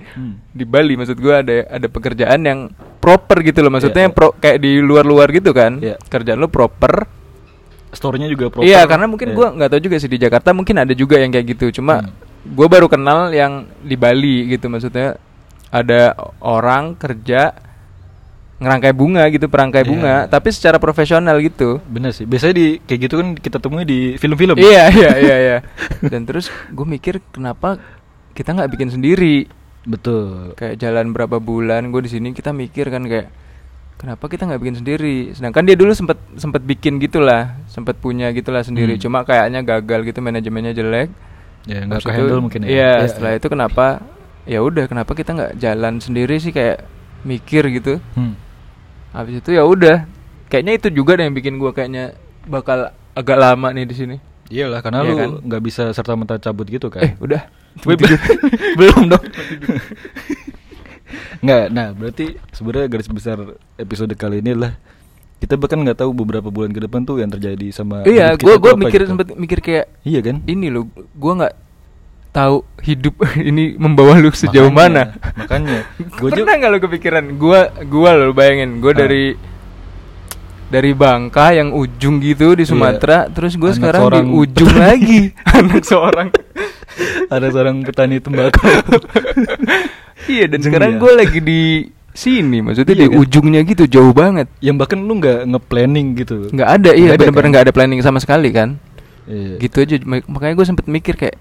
[0.06, 0.38] Hmm.
[0.48, 2.60] di Bali maksud gua ada ada pekerjaan yang
[3.00, 5.98] proper gitu loh maksudnya Iya, yang pro, kayak di luar-luar gitu kan Iya.
[6.04, 7.10] kerjaan lo proper
[7.94, 8.66] Story-nya juga proper.
[8.66, 9.36] iya karena mungkin Iya.
[9.36, 12.12] gua nggak tahu juga sih di Jakarta mungkin ada juga yang kayak gitu cuma Hmm.
[12.52, 15.16] gua baru kenal yang di Bali gitu maksudnya
[15.70, 17.54] ada orang kerja
[18.56, 19.90] ngerangkai bunga gitu perangkai Iya.
[19.90, 22.24] bunga tapi secara profesional gitu Bener sih.
[22.24, 24.56] Biasanya di kayak gitu kan kita temui di film-film.
[24.56, 25.58] iya iya iya iya
[26.02, 27.76] dan terus gue mikir kenapa
[28.32, 29.46] kita nggak bikin sendiri
[29.84, 30.56] Betul.
[30.56, 33.28] kayak jalan berapa bulan gue di sini kita mikir kan kayak
[33.96, 38.62] kenapa kita nggak bikin sendiri sedangkan dia dulu sempet sempet bikin gitulah sempet punya gitulah
[38.62, 39.02] sendiri Hmm.
[39.02, 41.10] cuma kayaknya gagal gitu manajemennya jelek
[41.64, 42.70] Ya nggak Habis ke itu- handle mungkin ya.
[42.70, 43.38] iya Ya, setelah ya.
[43.40, 43.86] itu kenapa
[44.44, 46.86] ya udah kenapa kita nggak jalan sendiri sih kayak
[47.24, 48.36] mikir gitu Hmm.
[49.10, 50.06] habis itu ya udah
[50.48, 52.14] kayaknya itu juga deh yang bikin gue kayaknya
[52.46, 55.30] bakal agak lama nih di sini Iyalah karena Iya lu kan?
[55.42, 57.02] nggak bisa serta merta cabut gitu kan.
[57.02, 57.42] eh udah
[58.78, 59.24] belum dong.
[61.40, 63.38] Nggak, nah berarti sebenarnya garis besar
[63.76, 64.74] episode kali ini adalah
[65.44, 68.74] kita bahkan nggak tahu beberapa bulan ke depan tuh yang terjadi sama iya gue gue
[68.80, 69.12] mikir gitu.
[69.12, 70.40] sempet mikir kayak Iya kan?
[70.46, 71.54] ini loh gue nggak
[72.32, 75.80] tahu hidup ini membawa lu sejauh Makanya, mana makanya.
[76.18, 78.98] Gua pernah nggak lo kepikiran gue gue lo bayangin gue Ah.
[78.98, 79.26] dari
[80.66, 82.72] dari Bangka yang ujung gitu di Iya.
[82.72, 86.32] Sumatera terus gue sekarang di ujung lagi anak seorang
[87.28, 88.64] ada seorang petani tembakau.
[90.26, 90.98] iya dan Ujung sekarang ya.
[90.98, 91.62] gue lagi di
[92.14, 93.20] sini maksudnya Iya di kan?
[93.20, 96.48] ujungnya gitu jauh banget yang bahkan lu nggak nge-planning gitu.
[96.48, 97.50] nggak ada iya benar-benar kan?
[97.50, 98.78] nggak ada planning sama sekali kan
[99.24, 99.56] Iya.
[99.58, 101.36] gitu aja Mak- makanya gue sempet mikir kayak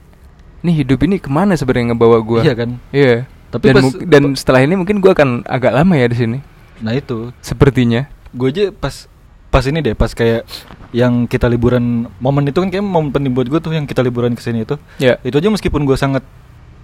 [0.60, 2.70] nih hidup ini ke mana sebenarnya ngebawa gue Iya kan?
[2.88, 3.26] Iya.
[3.50, 6.38] Tapi dan, pas- dan setelah ini mungkin gua akan agak lama ya di sini.
[6.80, 8.08] Nah itu, Sepertinya.
[8.30, 9.10] gue aja pas
[9.46, 10.48] pas ini deh, pas kayak
[10.90, 14.32] yang kita liburan momen itu kan kayak momen penting buat gue tuh yang kita liburan
[14.32, 14.80] ke sini itu.
[14.96, 15.20] Ya.
[15.20, 16.24] Itu aja meskipun gue sangat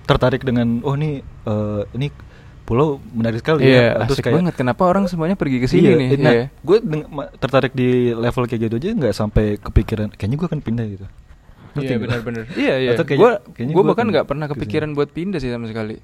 [0.04, 2.12] tertarik dengan oh nih eh, ini
[2.68, 4.04] pulau menarik sekali Iya, ya.
[4.04, 4.52] asik banget.
[4.52, 6.08] Kenapa orang semuanya pergi ke sini Iya, nih?
[6.20, 6.44] Nah, Iya.
[6.52, 6.78] gue
[7.38, 11.06] tertarik di level kayak gitu aja nggak sampai kepikiran kayaknya gue akan pindah gitu.
[11.74, 12.44] Iya benar-benar.
[12.58, 12.90] Iya iya.
[12.92, 15.96] Atau kayaknya- Gua kayaknya gua gua bahkan nggak pernah kepikiran buat pindah sih sama sekali.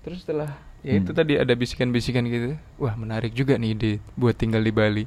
[0.00, 1.18] Terus setelah ya itu Hmm.
[1.18, 2.54] tadi ada bisikan-bisikan gitu.
[2.78, 5.04] Wah, menarik juga nih ide buat tinggal di Bali.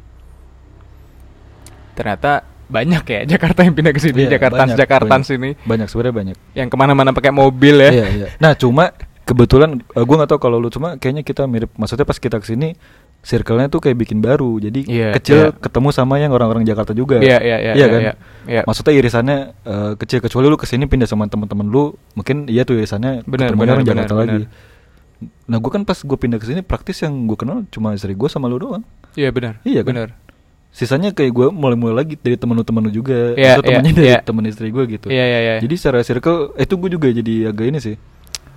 [1.93, 2.31] Ternyata
[2.65, 5.25] banyak ya Jakarta yang pindah ke sini, Iya, Jakarta banyak, Jakarta banyak.
[5.25, 6.37] sini Banyak sebenarnya banyak.
[6.53, 7.91] yang ke mana-mana pakai mobil ya.
[7.91, 8.27] Iya, iya.
[8.37, 8.93] Nah, cuma
[9.29, 11.69] kebetulan uh, gue nggak tahu kalau lu cuma kayaknya kita mirip.
[11.77, 12.73] Maksudnya pas kita ke sini
[13.21, 14.57] circle-nya tuh kayak bikin baru.
[14.57, 15.53] Jadi Iya, kecil iya.
[15.53, 17.21] ketemu sama yang orang-orang Jakarta juga.
[17.21, 18.01] Iya, iya, iya, iya, kan?
[18.01, 18.13] iya,
[18.49, 18.61] iya.
[18.65, 19.37] Maksudnya irisannya
[19.67, 23.53] uh, kecil kecuali lu ke sini pindah sama teman-teman lu, mungkin iya tuh irisannya Benar,
[23.53, 24.41] ketemunya benar, orang Jakarta benar, lagi.
[25.51, 28.29] Nah, gue kan pas gue pindah ke sini praktis yang gue kenal cuma istri gue
[28.31, 28.83] sama lu doang.
[29.19, 29.59] Iya benar.
[29.67, 29.93] Iya kan?
[29.93, 30.09] Benar.
[30.69, 34.19] Sisanya kayak gue mulai-mulai lagi dari temen lu juga, Iya, atau temennya iya, dari iya.
[34.21, 35.07] temen istri gue gitu.
[35.11, 35.55] Iya, iya, iya.
[35.59, 37.95] Jadi secara circle itu gue juga jadi agak ini sih.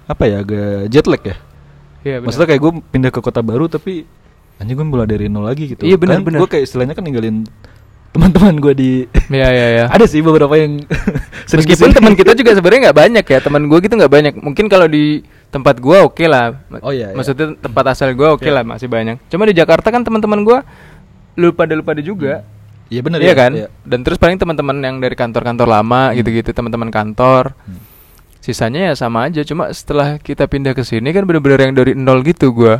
[0.04, 1.36] Apa ya agak jet lag ya?
[2.02, 2.26] Iya, benar.
[2.26, 4.02] Maksudnya kayak gue pindah ke kota baru tapi
[4.58, 5.82] anjing gue mulai dari nol lagi gitu.
[5.82, 6.38] Iya, benar, Kan benar.
[6.40, 7.46] Gue kayak istilahnya kan ninggalin
[8.12, 8.90] teman-teman gue di.
[9.28, 9.84] Iya, iya, iya.
[9.94, 10.82] Ada sih beberapa yang.
[11.52, 14.34] Meskipun teman kita juga sebenarnya nggak banyak ya, teman gue gitu nggak banyak.
[14.36, 16.58] Mungkin kalau di tempat gue oke lah.
[16.66, 17.16] Ma- Oh, iya, iya.
[17.16, 18.54] Maksudnya tempat asal gue oke Iya.
[18.54, 19.16] lah masih banyak.
[19.28, 20.58] Cuma di Jakarta kan teman-teman gue
[21.34, 22.44] lupa ada lupa ada juga.
[22.86, 23.52] Iya benar iya ya, kan?
[23.54, 23.68] iya.
[23.80, 26.16] Dan terus paling teman-teman yang dari kantor-kantor lama Hmm.
[26.18, 27.56] gitu-gitu, teman-teman kantor.
[27.56, 27.80] Hmm.
[28.42, 29.46] Sisanya ya sama aja.
[29.46, 32.74] Cuma setelah kita pindah ke sini kan bener-bener yang dari nol gitu gue.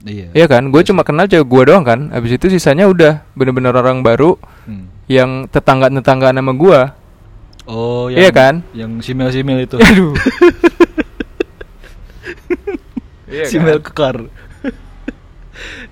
[0.00, 0.32] Iya.
[0.32, 0.72] Iya kan?
[0.72, 2.08] Gue cuma kenal cewek gue doang kan.
[2.10, 4.88] Habis itu sisanya udah bener-bener orang baru Hmm.
[5.04, 6.80] yang tetangga-tetangga nama gue.
[7.68, 8.64] Oh, Iya kan?
[8.72, 9.76] Yang simil-simil itu.
[9.84, 10.16] Aduh.
[13.30, 13.78] Iya kan?
[13.84, 14.16] kekar.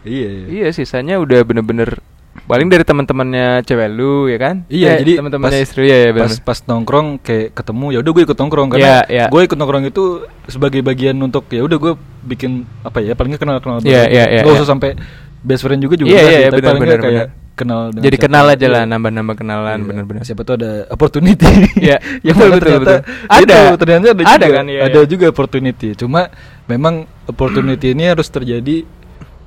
[0.02, 0.46] iya, iya.
[0.48, 2.00] Iya, sisanya udah bener-bener
[2.48, 4.64] paling dari teman-temannya cewek lu ya kan?
[4.66, 6.42] Iya, Eh, jadi teman-temannya istri ya, ya pas bener.
[6.42, 9.26] pas nongkrong kayak ketemu ya udah gue ikut nongkrong karena Iya, iya.
[9.28, 10.04] gue ikut nongkrong itu
[10.44, 11.92] sebagai bagian untuk ya udah gue
[12.24, 14.58] bikin apa ya paling nggak kenal kenal Iya, iya, iya, nggak iya.
[14.58, 14.96] usah sampai
[15.38, 18.26] best friend juga juga iya, sih, iya, tapi benar, paling kayak kenal dengan Jadi siapa.
[18.26, 20.22] kenal aja lah, nambah-nambah kenalan, Iya, bener-bener.
[20.22, 22.98] siapa tuh ada opportunity Iya, yang betul, betul, ternyata betul.
[23.28, 23.56] Ada.
[23.58, 25.06] itu ternyata ada, Ada juga kan, iya, ada iya.
[25.06, 26.20] juga opportunity cuma
[26.64, 28.76] memang opportunity ini harus terjadi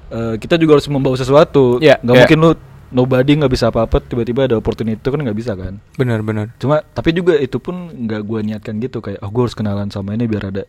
[0.10, 2.22] eh, kita juga harus membawa sesuatu Iya, nggak iya.
[2.24, 2.52] mungkin lu
[2.92, 6.52] nobody nggak bisa apa-apa tiba-tiba ada opportunity itu kan nggak bisa kan Benar-benar.
[6.56, 10.12] cuma tapi juga itu pun nggak gue niatkan gitu kayak oh gue harus kenalan sama
[10.12, 10.64] ini biar ada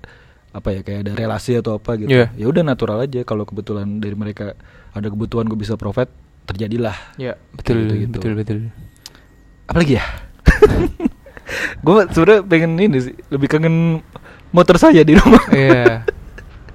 [0.50, 2.30] apa ya kayak ada relasi atau apa gitu Iya.
[2.32, 4.54] ya udah natural aja kalau kebetulan dari mereka
[4.90, 6.06] ada kebutuhan gue bisa profit
[6.44, 8.14] terjadilah Iya, betul, Gitu-gitu.
[8.14, 8.58] betul, betul.
[9.64, 10.04] apalagi ya
[11.82, 14.00] gue sebenarnya pengen ini sih lebih kangen
[14.50, 16.04] motor saya di rumah Iya.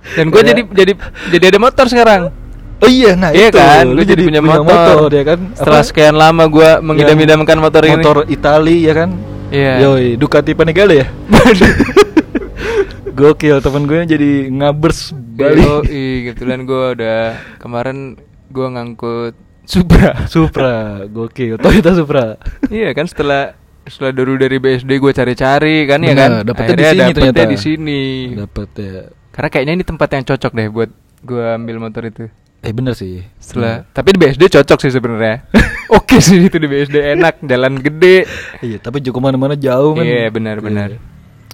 [0.10, 0.48] Dan gue Ya.
[0.50, 0.94] jadi jadi
[1.30, 2.32] jadi ada motor sekarang.
[2.78, 5.10] Oh iya nah iya itu kan, lu gue jadi punya motor.
[5.10, 5.88] ya kan Setelah Apa?
[5.90, 7.94] sekian lama gue mengidam-idamkan motor ini.
[7.98, 9.12] motor Itali ya kan
[9.48, 9.80] Iya.
[9.80, 11.08] Yoi, Ducati Panigale ya
[13.18, 15.62] Gokil temen gue jadi ngabers Bali.
[15.66, 17.22] Oh, kebetulan gue udah
[17.58, 18.14] kemarin
[18.50, 19.34] gue ngangkut
[19.68, 20.16] Supra.
[20.32, 21.60] Supra, gokil.
[21.60, 22.26] Toyota Supra.
[22.72, 23.52] iya kan setelah
[23.84, 26.32] setelah dulu dari BSD gue cari-cari kan ya kan.
[26.40, 27.44] Bener, dapetnya di sini dapetnya ternyata.
[27.52, 28.02] di sini.
[28.36, 28.98] Dapat ya.
[29.34, 30.90] Karena kayaknya ini tempat yang cocok deh buat
[31.24, 32.24] gue ambil motor itu.
[32.68, 33.24] Eh bener sih.
[33.40, 35.48] Setelah tapi di BSD cocok sih sebenarnya.
[35.98, 38.28] Oke sih itu di BSD enak, jalan gede.
[38.60, 40.04] Iya, tapi juga ke mana-mana jauh kan.
[40.04, 41.00] Iya, benar, benar.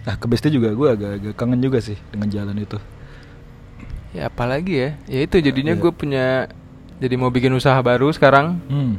[0.03, 2.81] Nah, ke BSD juga gue agak-agak kangen juga sih dengan jalan itu.
[4.09, 4.89] Ya apalagi ya.
[5.05, 5.81] Ya itu jadinya Iya.
[5.85, 6.25] gue punya
[6.97, 8.57] jadi mau bikin usaha baru sekarang.
[8.65, 8.97] Hmm.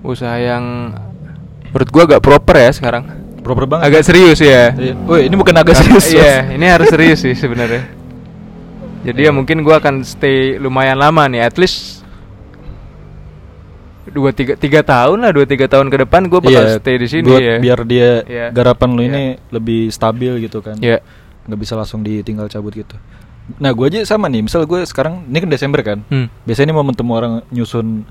[0.00, 0.96] Usaha yang
[1.68, 3.04] menurut gue agak proper ya sekarang.
[3.44, 3.84] Proper banget.
[3.84, 4.72] Agak serius ya.
[4.72, 4.96] Iya.
[5.04, 6.08] Woi, ini bukan agak serius.
[6.08, 7.84] Iya, ini harus serius sih sebenarnya.
[9.00, 12.04] Jadi ya mungkin gua akan stay lumayan lama nih, at least
[14.06, 17.06] dua tiga tiga tahun lah, dua tiga tahun ke depan gua bakal Iya, stay di
[17.06, 17.56] sini buat ya.
[17.58, 18.46] biar dia Iya.
[18.50, 19.08] garapan lu Iya.
[19.08, 20.76] ini lebih stabil gitu kan.
[20.76, 20.98] Iya.
[21.46, 22.96] Nggak bisa langsung ditinggal cabut gitu.
[23.58, 24.46] Nah, gue aja sama nih.
[24.46, 25.98] Misal gue sekarang ini kan Desember kan.
[26.06, 26.30] Hmm.
[26.44, 28.06] Biasanya ini momentum orang nyusun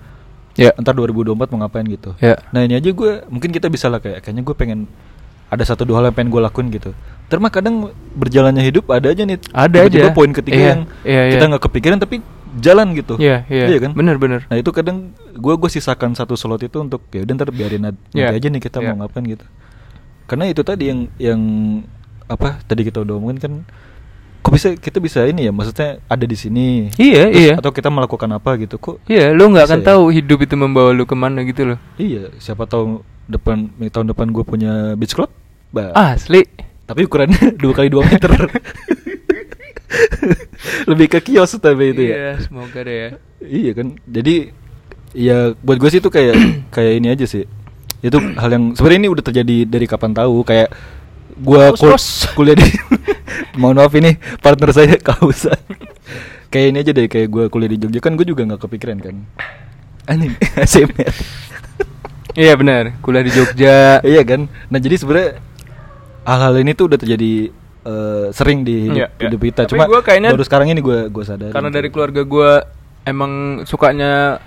[0.60, 0.76] Ya.
[0.76, 2.12] entar 2024 mau ngapain gitu.
[2.20, 2.36] Ya.
[2.52, 4.80] Nah, ini aja gue mungkin kita bisa lah kayak kayaknya gue pengen
[5.50, 6.94] ada satu dua hal yang pengen gue lakuin gitu.
[7.30, 9.38] Terus mah kadang berjalannya hidup ada aja nih.
[9.50, 10.16] Ada tiba-tiba aja.
[10.16, 11.50] poin ketiga Iya, yang iya, kita iya.
[11.54, 12.16] nggak kepikiran tapi
[12.58, 13.14] jalan gitu.
[13.18, 13.78] Iya, iya.
[13.82, 13.92] kan?
[13.94, 14.46] Bener-bener.
[14.50, 17.98] Nah itu kadang gue gue sisakan satu slot itu untuk ya udah ntar biarin ad-
[18.14, 18.94] nanti Iya, aja nih kita iya.
[18.94, 19.46] mau ngapain gitu.
[20.30, 21.42] Karena itu tadi yang yang
[22.30, 23.54] apa tadi kita udah omongin kan
[24.40, 26.90] kok bisa kita bisa ini ya maksudnya ada di sini.
[26.96, 27.54] Iya, Terus iya.
[27.60, 28.98] Atau kita melakukan apa gitu kok?
[29.06, 29.86] Iya, lu nggak akan ya?
[29.94, 31.80] tahu hidup itu membawa lu ke mana gitu loh.
[32.00, 35.30] Iya, siapa tahu depan tahun depan gue punya beach club.
[35.70, 36.48] Bah, Asli.
[36.90, 38.32] tapi ukurannya dua kali dua meter.
[40.90, 42.16] Lebih ke kios tapi itu ya.
[42.16, 43.10] Iya, semoga deh ya.
[43.44, 44.36] Iya kan, jadi
[45.14, 46.36] ya buat gue sih itu kayak
[46.76, 47.46] kayak ini aja sih.
[48.00, 50.72] Itu hal yang sebenarnya ini udah terjadi dari kapan tahu kayak
[51.40, 52.06] gua Kaus, kul- kaus.
[52.38, 52.68] kuliah di
[53.56, 55.58] Mohon maaf ini partner saya kausan.
[56.48, 59.16] kayak ini aja deh kayak gua kuliah di Jogja kan gue juga nggak kepikiran kan.
[60.06, 61.14] Anjing, ASMR.
[62.32, 64.00] Iya benar, kuliah di Jogja.
[64.02, 64.46] iya kan.
[64.68, 65.30] Nah, jadi sebenarnya
[66.24, 69.28] hal-hal ini tuh udah terjadi eh, sering di hidup, Iya, iya.
[69.28, 69.62] hidup kita.
[69.64, 71.50] Tapi Cuma gua kayaknya- baru sekarang ini gua gua sadar.
[71.50, 72.66] karena dari keluarga gua
[73.02, 73.32] emang
[73.64, 74.42] sukanya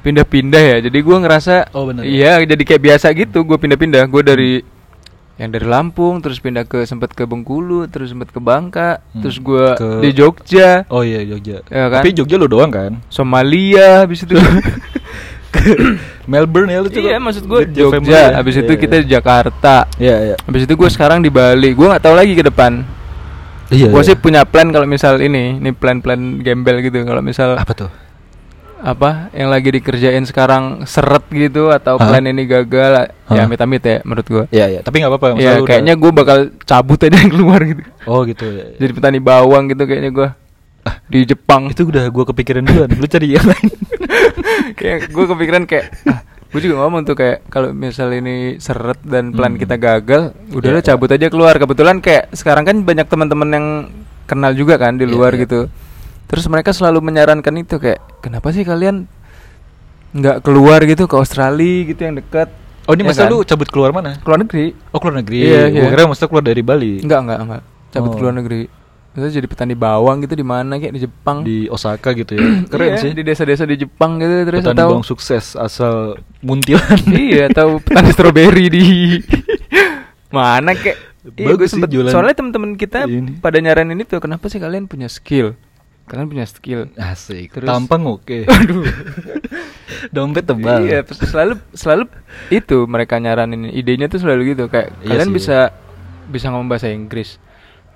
[0.00, 2.04] pindah-pindah ya jadi gua ngerasa Oh, bener.
[2.04, 4.60] iya jadi kayak biasa gitu gua pindah-pindah gua dari
[5.34, 9.18] yang dari Lampung terus pindah ke sempat ke Bengkulu terus sempat ke Bangka Hmm.
[9.20, 11.58] terus gua Ke- di Jogja Oh iya Jogja.
[11.66, 12.00] Ya kan?
[12.00, 13.02] Tapi Jogja lu doang kan?
[13.08, 14.38] Somalia habis itu
[16.24, 18.38] Melbourne ya lu iya maksud gua Jogja ya?
[18.38, 19.02] habis itu Iya, kita iya.
[19.02, 20.36] di Jakarta Iya iya.
[20.40, 22.86] habis itu gua sekarang di Bali gua nggak tahu lagi ke depan
[23.68, 23.90] Iya.
[23.90, 24.08] gua iya.
[24.08, 27.90] sih punya plan kalau misal ini ini plan-plan gembel gitu kalau misal apa tuh?
[28.76, 32.06] Apa yang lagi dikerjain sekarang seret gitu atau Hah?
[32.06, 33.44] plan ini gagal ya Hah?
[33.44, 34.80] amit-amit ya menurut gua Iya iya.
[34.80, 35.26] Tapi nggak apa-apa.
[35.36, 38.64] ya udah- kayaknya gua bakal cabut aja yang keluar gitu Oh gitu ya.
[38.76, 40.28] jadi petani bawang gitu kayaknya gua
[40.82, 42.92] Ah, di Jepang itu udah gua kepikiran duluan.
[42.92, 43.72] Lu cari yang lain.
[44.78, 49.30] kayak gua kepikiran kayak ah, gua juga ngomong tuh kayak kalau misal ini seret dan
[49.30, 49.58] plan Hmm.
[49.58, 53.66] kita gagal udah Iya, lah cabut aja keluar kebetulan kayak sekarang kan banyak teman-teman yang
[54.24, 55.40] kenal juga kan di Iya, luar iya.
[55.42, 55.60] gitu
[56.26, 59.04] terus mereka selalu menyarankan itu kayak kenapa sih kalian
[60.12, 62.48] nggak keluar gitu ke Australia gitu yang dekat
[62.84, 63.30] Oh ini Ya masa kan?
[63.30, 64.20] lu cabut keluar mana?
[64.20, 65.40] keluar negeri Oh keluar negeri.
[65.42, 65.90] Iya, Gua iya.
[65.90, 67.00] kira masa keluar dari Bali.
[67.00, 68.14] enggak enggak enggak cabut Oh.
[68.14, 68.62] keluar negeri
[69.10, 72.44] Terus jadi petani bawang gitu di mana kayak di Jepang Di Osaka gitu ya.
[72.68, 73.10] Keren Iya, sih.
[73.10, 75.94] di desa-desa di Jepang gitu terus Petani atau bawang sukses asal
[76.40, 76.98] muntilan.
[77.16, 78.84] iya atau petani stroberi di
[80.30, 83.40] mana kayak Iya, Bagus gue sih jualan soalnya temen-temen kita ini.
[83.40, 85.56] pada nyaranin itu kenapa sih kalian punya skill
[86.04, 87.52] kalian punya skill Asik.
[87.52, 88.44] Terus- Tampang oke.
[88.60, 88.84] Aduh.
[90.10, 90.84] Dompet tebal.
[90.84, 92.04] Iya, terus selalu selalu
[92.48, 95.34] itu mereka nyaranin idenya tuh selalu gitu kayak Iya kalian sih.
[95.34, 95.58] bisa
[96.26, 97.40] bisa ngomong bahasa Inggris.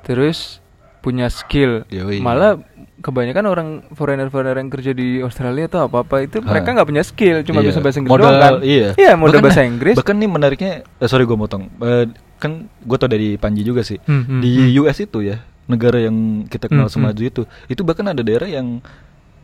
[0.02, 0.60] Terus
[0.98, 1.84] punya skill.
[1.88, 2.20] Yoi.
[2.20, 2.58] Malah
[2.98, 6.50] kebanyakan orang foreigner-foreigner yang kerja di Australia atau apa-apa itu Ha.
[6.50, 7.70] mereka nggak punya skill, cuma Iya.
[7.70, 8.54] bisa bahasa Inggris modal, doang kan.
[8.60, 8.88] Iya.
[8.98, 9.94] Iya, modal Bahkan- bahasa Inggris.
[9.94, 11.70] Bahkan nih menariknya, eh, sorry gue motong.
[11.78, 12.04] Eh,
[12.36, 14.02] kan gue tau dari Panji juga sih.
[14.02, 14.82] Hmm, hmm, di hmm.
[14.82, 17.30] US itu ya, negara yang kita kenal Hmm, semaju hmm.
[17.30, 18.80] itu, itu bahkan ada daerah yang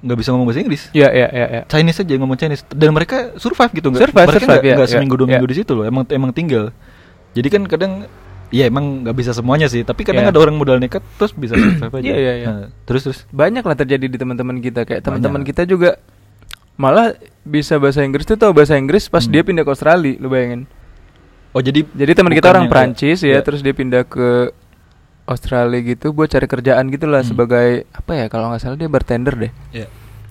[0.00, 0.82] nggak bisa ngomong bahasa Inggris.
[0.90, 1.62] Iya, iya, iya, iya.
[1.64, 4.02] Chinese aja ngomong Chinese dan mereka survive gitu nggak?
[4.02, 5.30] Survive, mereka survive, nggak ya, nggak ya, seminggu dua ya.
[5.30, 6.64] minggu di situ loh, emang emang tinggal.
[7.32, 7.92] Jadi kan kadang
[8.48, 10.30] ya emang nggak bisa semuanya sih, tapi kadang Ya.
[10.30, 12.04] ada orang modal nekat terus bisa survive aja.
[12.04, 12.46] Iya, iya, iya.
[12.46, 13.18] Nah, terus terus.
[13.30, 15.96] Banyak lah terjadi di teman-teman kita kayak teman-teman kita juga
[16.74, 19.30] malah bisa bahasa Inggris tuh tahu bahasa Inggris pas Hmm.
[19.30, 20.66] dia pindah ke Australia, lu bayangin.
[21.50, 24.50] Oh jadi Jadi teman kita orang Prancis kayak- ya, terus dia pindah ke
[25.24, 27.30] Australia gitu buat cari kerjaan gitu lah Hmm.
[27.30, 29.52] sebagai apa ya kalau nggak salah dia bartender deh.
[29.70, 29.88] Iya.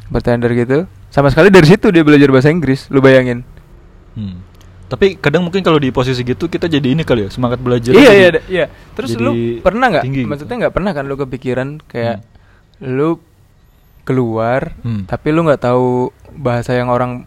[0.07, 0.85] Bartender gitu.
[1.07, 3.41] Sama sekali dari situ dia belajar bahasa Inggris, lu bayangin.
[4.13, 4.41] Hmm.
[4.83, 7.89] Tapi kadang mungkin kalau di posisi gitu kita jadi ini kali ya semangat belajar.
[7.91, 10.27] iya iya iya terus lu pernah nggak gitu.
[10.27, 12.21] maksudnya nggak pernah kan lu kepikiran kayak
[12.79, 13.17] lu
[14.03, 15.07] keluar Hmm.
[15.07, 17.25] tapi lu nggak tahu bahasa yang orang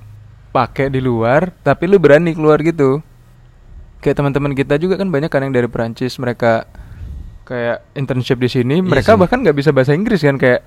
[0.52, 3.02] pakai di luar tapi lu berani keluar gitu
[3.98, 6.68] kayak teman-teman kita juga kan banyak kan yang dari Perancis mereka
[7.46, 9.18] kayak internship di sini Iya mereka sih.
[9.18, 10.66] bahkan nggak bisa bahasa Inggris kan kayak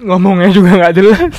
[0.00, 1.34] ngomongnya juga nggak jelas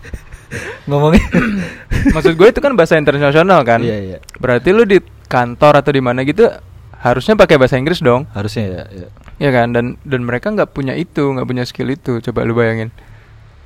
[0.88, 1.24] ngomongnya.
[2.14, 4.18] maksud gue itu kan bahasa internasional kan Iya iya.
[4.36, 6.48] berarti lu di kantor atau di mana gitu
[6.92, 8.82] harusnya pakai bahasa Inggris dong Harusnya ya.
[8.90, 9.06] ya.
[9.38, 12.90] ya kan dan dan mereka nggak punya itu nggak punya skill itu coba lu bayangin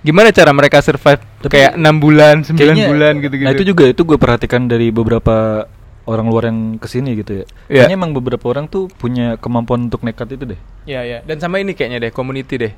[0.01, 3.65] gimana cara mereka survive Tapi kayak enam bulan sembilan Kayaknya- bulan gitu gitu Nah itu
[3.67, 5.65] juga itu gue perhatikan dari beberapa
[6.05, 7.45] orang luar yang ke sini gitu ya.
[7.67, 7.89] Iya.
[7.89, 10.61] Kayaknya emang beberapa orang tuh punya kemampuan untuk nekat itu deh.
[10.85, 12.73] ya ya dan sama ini kayaknya deh community deh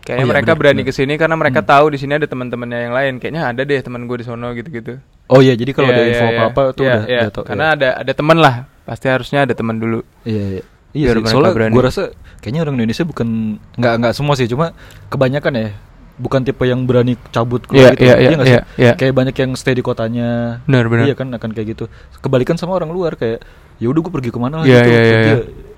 [0.00, 0.88] kayaknya Oh iya, mereka bener, berani bener.
[0.88, 1.68] ke sini karena mereka Hmm.
[1.68, 4.68] tahu di sini ada teman-temannya yang lain kayaknya ada deh teman gue di sono gitu
[4.70, 4.92] gitu
[5.26, 7.42] Oh iya, jadi kalau ada info apa-apa tuh udah, ya, udah tau.
[7.44, 7.74] karena iya.
[7.74, 8.54] ada ada teman lah
[8.86, 10.62] pasti harusnya ada teman dulu Iya iya.
[10.96, 12.02] Iya sih, mereka soalnya gue rasa
[12.40, 13.28] kayaknya orang Indonesia bukan
[13.76, 14.72] nggak nggak semua sih, cuma
[15.12, 15.68] kebanyakan ya
[16.16, 18.02] bukan tipe yang berani cabut keluar Iya, gitu.
[18.02, 18.48] iya, Iya iya, sih?
[18.48, 18.92] iya, iya.
[18.94, 20.60] Kayak banyak yang stay di kotanya.
[20.64, 21.04] Benar, benar.
[21.04, 21.84] Iya kan akan kayak gitu.
[22.18, 23.44] Kebalikan sama orang luar kayak
[23.76, 24.88] ya udah gue pergi ke mana lah Iya, gitu.
[24.88, 25.36] iya, iya, pergi iya.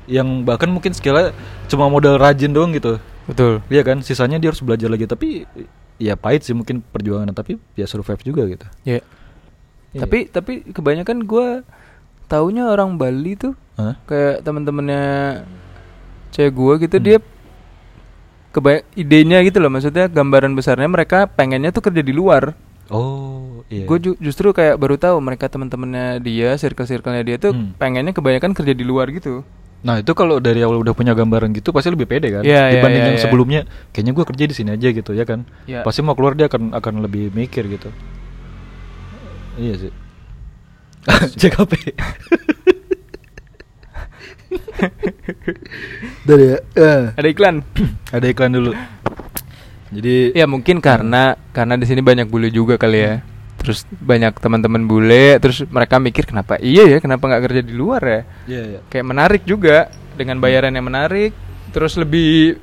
[0.09, 1.35] Yang bahkan mungkin skillnya
[1.66, 2.96] cuma modal rajin doang gitu.
[3.24, 5.44] betul Iya kan, sisanya dia harus belajar lagi tapi
[5.96, 8.64] ya pahit sih mungkin perjuangan tapi ya survive juga gitu.
[8.83, 9.03] ya
[9.88, 10.01] Iya.
[10.01, 11.46] tapi tapi kebanyakan gue
[12.24, 13.96] taunya orang Bali tuh Hah?
[14.05, 15.05] kayak teman-temannya
[16.31, 17.05] cewek gua gitu Hmm.
[17.05, 17.18] dia
[18.50, 19.70] kebanyak idenya gitu loh.
[19.70, 22.54] Maksudnya gambaran besarnya mereka pengennya tuh kerja di luar.
[22.88, 23.84] Oh, iya.
[23.84, 27.76] gue justru kayak baru tahu mereka teman-temannya dia circle-circle-nya dia tuh Hmm.
[27.76, 29.44] pengennya kebanyakan kerja di luar gitu.
[29.84, 32.42] Nah itu kalau dari awal udah punya gambaran gitu pasti lebih pede kan?
[32.48, 33.24] Iya, iya, dibanding iya, yang iya.
[33.28, 33.61] sebelumnya
[33.92, 35.44] kayaknya gue kerja di sini aja gitu ya kan?
[35.68, 35.84] Iya.
[35.84, 37.92] pasti mau keluar dia akan akan lebih mikir gitu.
[39.61, 39.92] Iya sih.
[41.44, 41.72] CKP
[46.29, 47.57] dari ya eh, ada iklan?
[48.17, 48.73] Ada iklan dulu.
[49.88, 53.14] Jadi ya mungkin karena karena di sini banyak bule juga kali ya.
[53.59, 56.99] Terus banyak teman-teman bule terus mereka mikir kenapa iya ya?
[57.03, 58.21] Kenapa nggak kerja di luar ya?
[58.47, 58.81] Iya iya.
[58.87, 61.33] Kayak menarik juga dengan bayaran yang menarik
[61.69, 62.59] terus lebih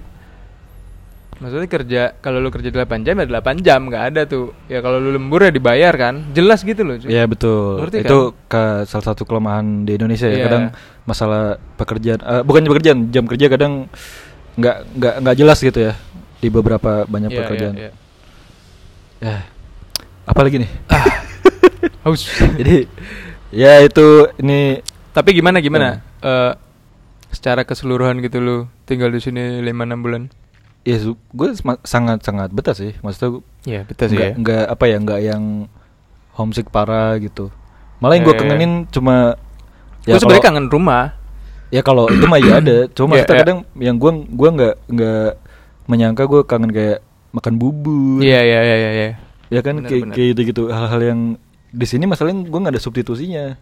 [1.36, 4.56] maksudnya kerja kalau lu kerja 8 jam ya 8 jam nggak ada tuh.
[4.72, 6.32] Ya kalau lu lembur ya dibayar kan.
[6.32, 6.96] Jelas gitu loh.
[7.02, 7.84] Iya betul.
[7.84, 10.38] Ngerti itu ke salah satu kelemahan di Indonesia ya.
[10.38, 10.46] Iya.
[10.48, 10.66] Kadang
[11.06, 13.86] masalah pekerjaan, eh, bukan pekerjaan, jam kerja kadang
[14.56, 15.94] nggak nggak nggak jelas gitu ya
[16.38, 17.76] di beberapa banyak Iya, pekerjaan.
[17.76, 17.92] iya, iya.
[19.22, 19.38] Ya,
[20.24, 20.72] apa lagi nih?
[22.02, 22.22] haus
[22.60, 22.86] Jadi
[23.50, 24.06] ya itu
[24.38, 26.26] ini tapi gimana gimana Iya.
[26.26, 26.54] Eh,
[27.30, 30.24] secara keseluruhan gitu lu tinggal di sini 5 6 bulan
[30.82, 31.50] ya gue
[31.82, 32.94] sangat sangat betah sih.
[33.00, 35.44] Maksudnya ya betul sih nggak ya apa ya nggak yang
[36.34, 37.50] homesick parah gitu.
[37.98, 38.40] Malah yang gue Eh.
[38.40, 39.34] kangenin cuma
[40.06, 41.04] gue ya sebenarnya kalau- kangen rumah
[41.74, 43.42] Ya kalau itu mah ya ada, cuma Iya, maksudnya iya.
[43.42, 45.30] kadang yang gua gua nggak nggak
[45.90, 47.02] menyangka gua kangen kayak
[47.34, 48.22] makan bubur.
[48.22, 49.10] iya iya iya iya iya.
[49.50, 50.16] Ya kan Bener, kayak bener.
[50.16, 51.20] kayak gitu hal-hal yang
[51.68, 53.58] di sini masalahnya gua nggak ada substitusinya.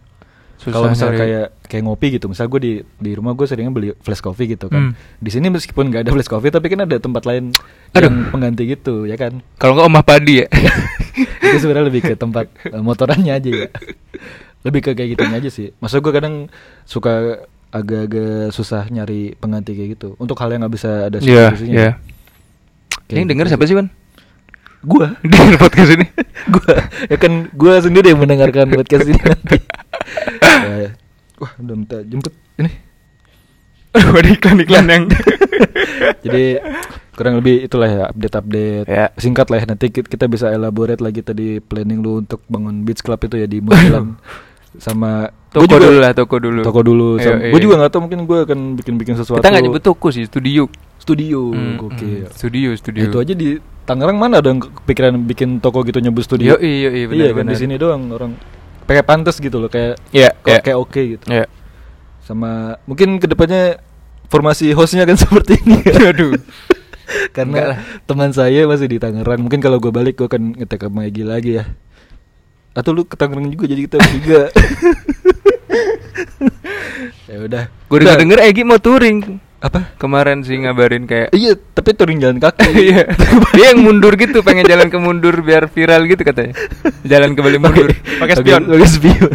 [0.63, 1.17] Kalau nyari.
[1.17, 4.71] kayak kayak ngopi gitu, misal gue di di rumah gue seringnya beli flash coffee gitu
[4.71, 4.93] kan.
[4.93, 5.19] Hmm.
[5.19, 7.51] Di sini meskipun nggak ada flash coffee tapi kan ada tempat lain
[7.91, 8.08] Aduh.
[8.08, 9.43] yang pengganti gitu, ya kan?
[9.60, 10.47] kalau nggak omah padi ya
[11.43, 13.67] itu sebenarnya lebih ke tempat eh, motorannya aja ya
[14.63, 15.71] lebih ke kayak gitunya aja sih.
[15.78, 16.47] Maksud gue kadang
[16.84, 20.15] suka agak-agak susah nyari pengganti kayak gitu.
[20.15, 21.91] Untuk hal yang nggak bisa ada Iya, substitusinya iya.
[23.04, 23.88] Kayak Yang denger gitu siapa sih, Wan?
[24.84, 26.06] gue Denger podcast ini.
[26.56, 26.73] gue
[27.08, 29.58] ya kan gue sendiri yang mendengarkan podcast ini nanti.
[30.43, 30.95] Ya,
[31.38, 32.32] wah udah minta jemput.
[32.56, 32.71] Ini.
[33.93, 35.04] Aduh, ada iklan-iklan yang
[36.19, 36.60] jadi
[37.13, 38.86] kurang lebih itulah ya update-update.
[38.86, 39.06] Ya.
[39.15, 43.02] singkat lah ya nanti ki- kita bisa elaborate lagi tadi planning lu untuk bangun beach
[43.02, 44.17] club itu ya di Mulan
[44.75, 46.62] sama gua toko juga- dulu lah, toko dulu.
[46.62, 47.79] toko dulu iya, gue juga iya.
[47.79, 50.65] nggak tahu mungkin gue akan bikin-bikin sesuatu Kita nggak nyebut toko sih, studio.
[50.97, 53.05] studio Hmm, oke hmm, Studio, studio.
[53.05, 53.49] itu aja di
[53.83, 57.31] Tangerang mana ada yang kepikiran bikin toko gitu nyebut studio Yo, iya, iya, benar, iya
[57.33, 58.33] kan di sini doang orang
[58.83, 60.59] kayak pantas gitu loh kayak kayak, iya.
[60.59, 61.45] kayak oke gitu Iya.
[62.19, 63.84] sama mungkin ke depannya
[64.26, 66.34] formasi hostnya kan seperti ini Aduh.
[67.36, 71.21] Karena teman saya masih di Tangerang mungkin kalau gue balik gue akan ngetek sama Egi
[71.21, 71.67] lagi ya
[72.74, 74.41] atau lu ke Tangerang juga jadi kita juga
[77.30, 77.63] ya udah
[77.93, 79.38] Gue denger denger Egi mau touring.
[79.61, 79.93] Apa?
[80.01, 82.74] Kemarin sih ngabarin kayak iya tapi touring jalan kaki.
[82.89, 83.05] Iya.
[83.53, 86.57] Dia yang mundur gitu, pengen jalan ke mundur biar viral gitu katanya.
[87.05, 88.65] Jalan ke Bali mundur, pakai spion.
[88.65, 89.34] pakai spion.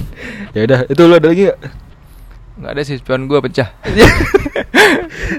[0.59, 1.59] Ya udah itu lu ada lagi gak
[2.59, 3.71] nggak ada sih spion gue pecah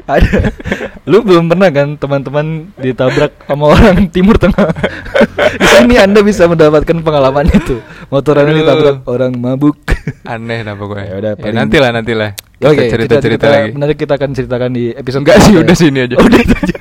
[0.08, 0.56] ada
[1.04, 2.46] lu belum pernah kan teman-teman
[2.76, 4.72] ditabrak sama orang timur tengah
[5.60, 9.76] di sini anda bisa mendapatkan pengalaman itu motor anda ditabrak orang mabuk
[10.24, 13.22] aneh nah pokoknya Ya udah, ya, paling- nanti lah nanti lah kita Oke, cerita kita,
[13.22, 15.64] cerita kita- lagi Nanti kita akan ceritakan di episode Enggak sih, berikutnya.
[15.64, 16.16] udah sini aja.
[16.26, 16.76] Udah itu aja.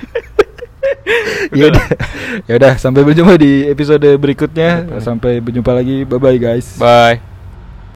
[1.49, 1.85] ya udah.
[2.45, 4.71] Ya udah, sampai berjumpa di episode berikutnya.
[4.99, 6.03] Sampai berjumpa lagi.
[6.03, 6.75] Bye bye guys.
[6.77, 7.23] bye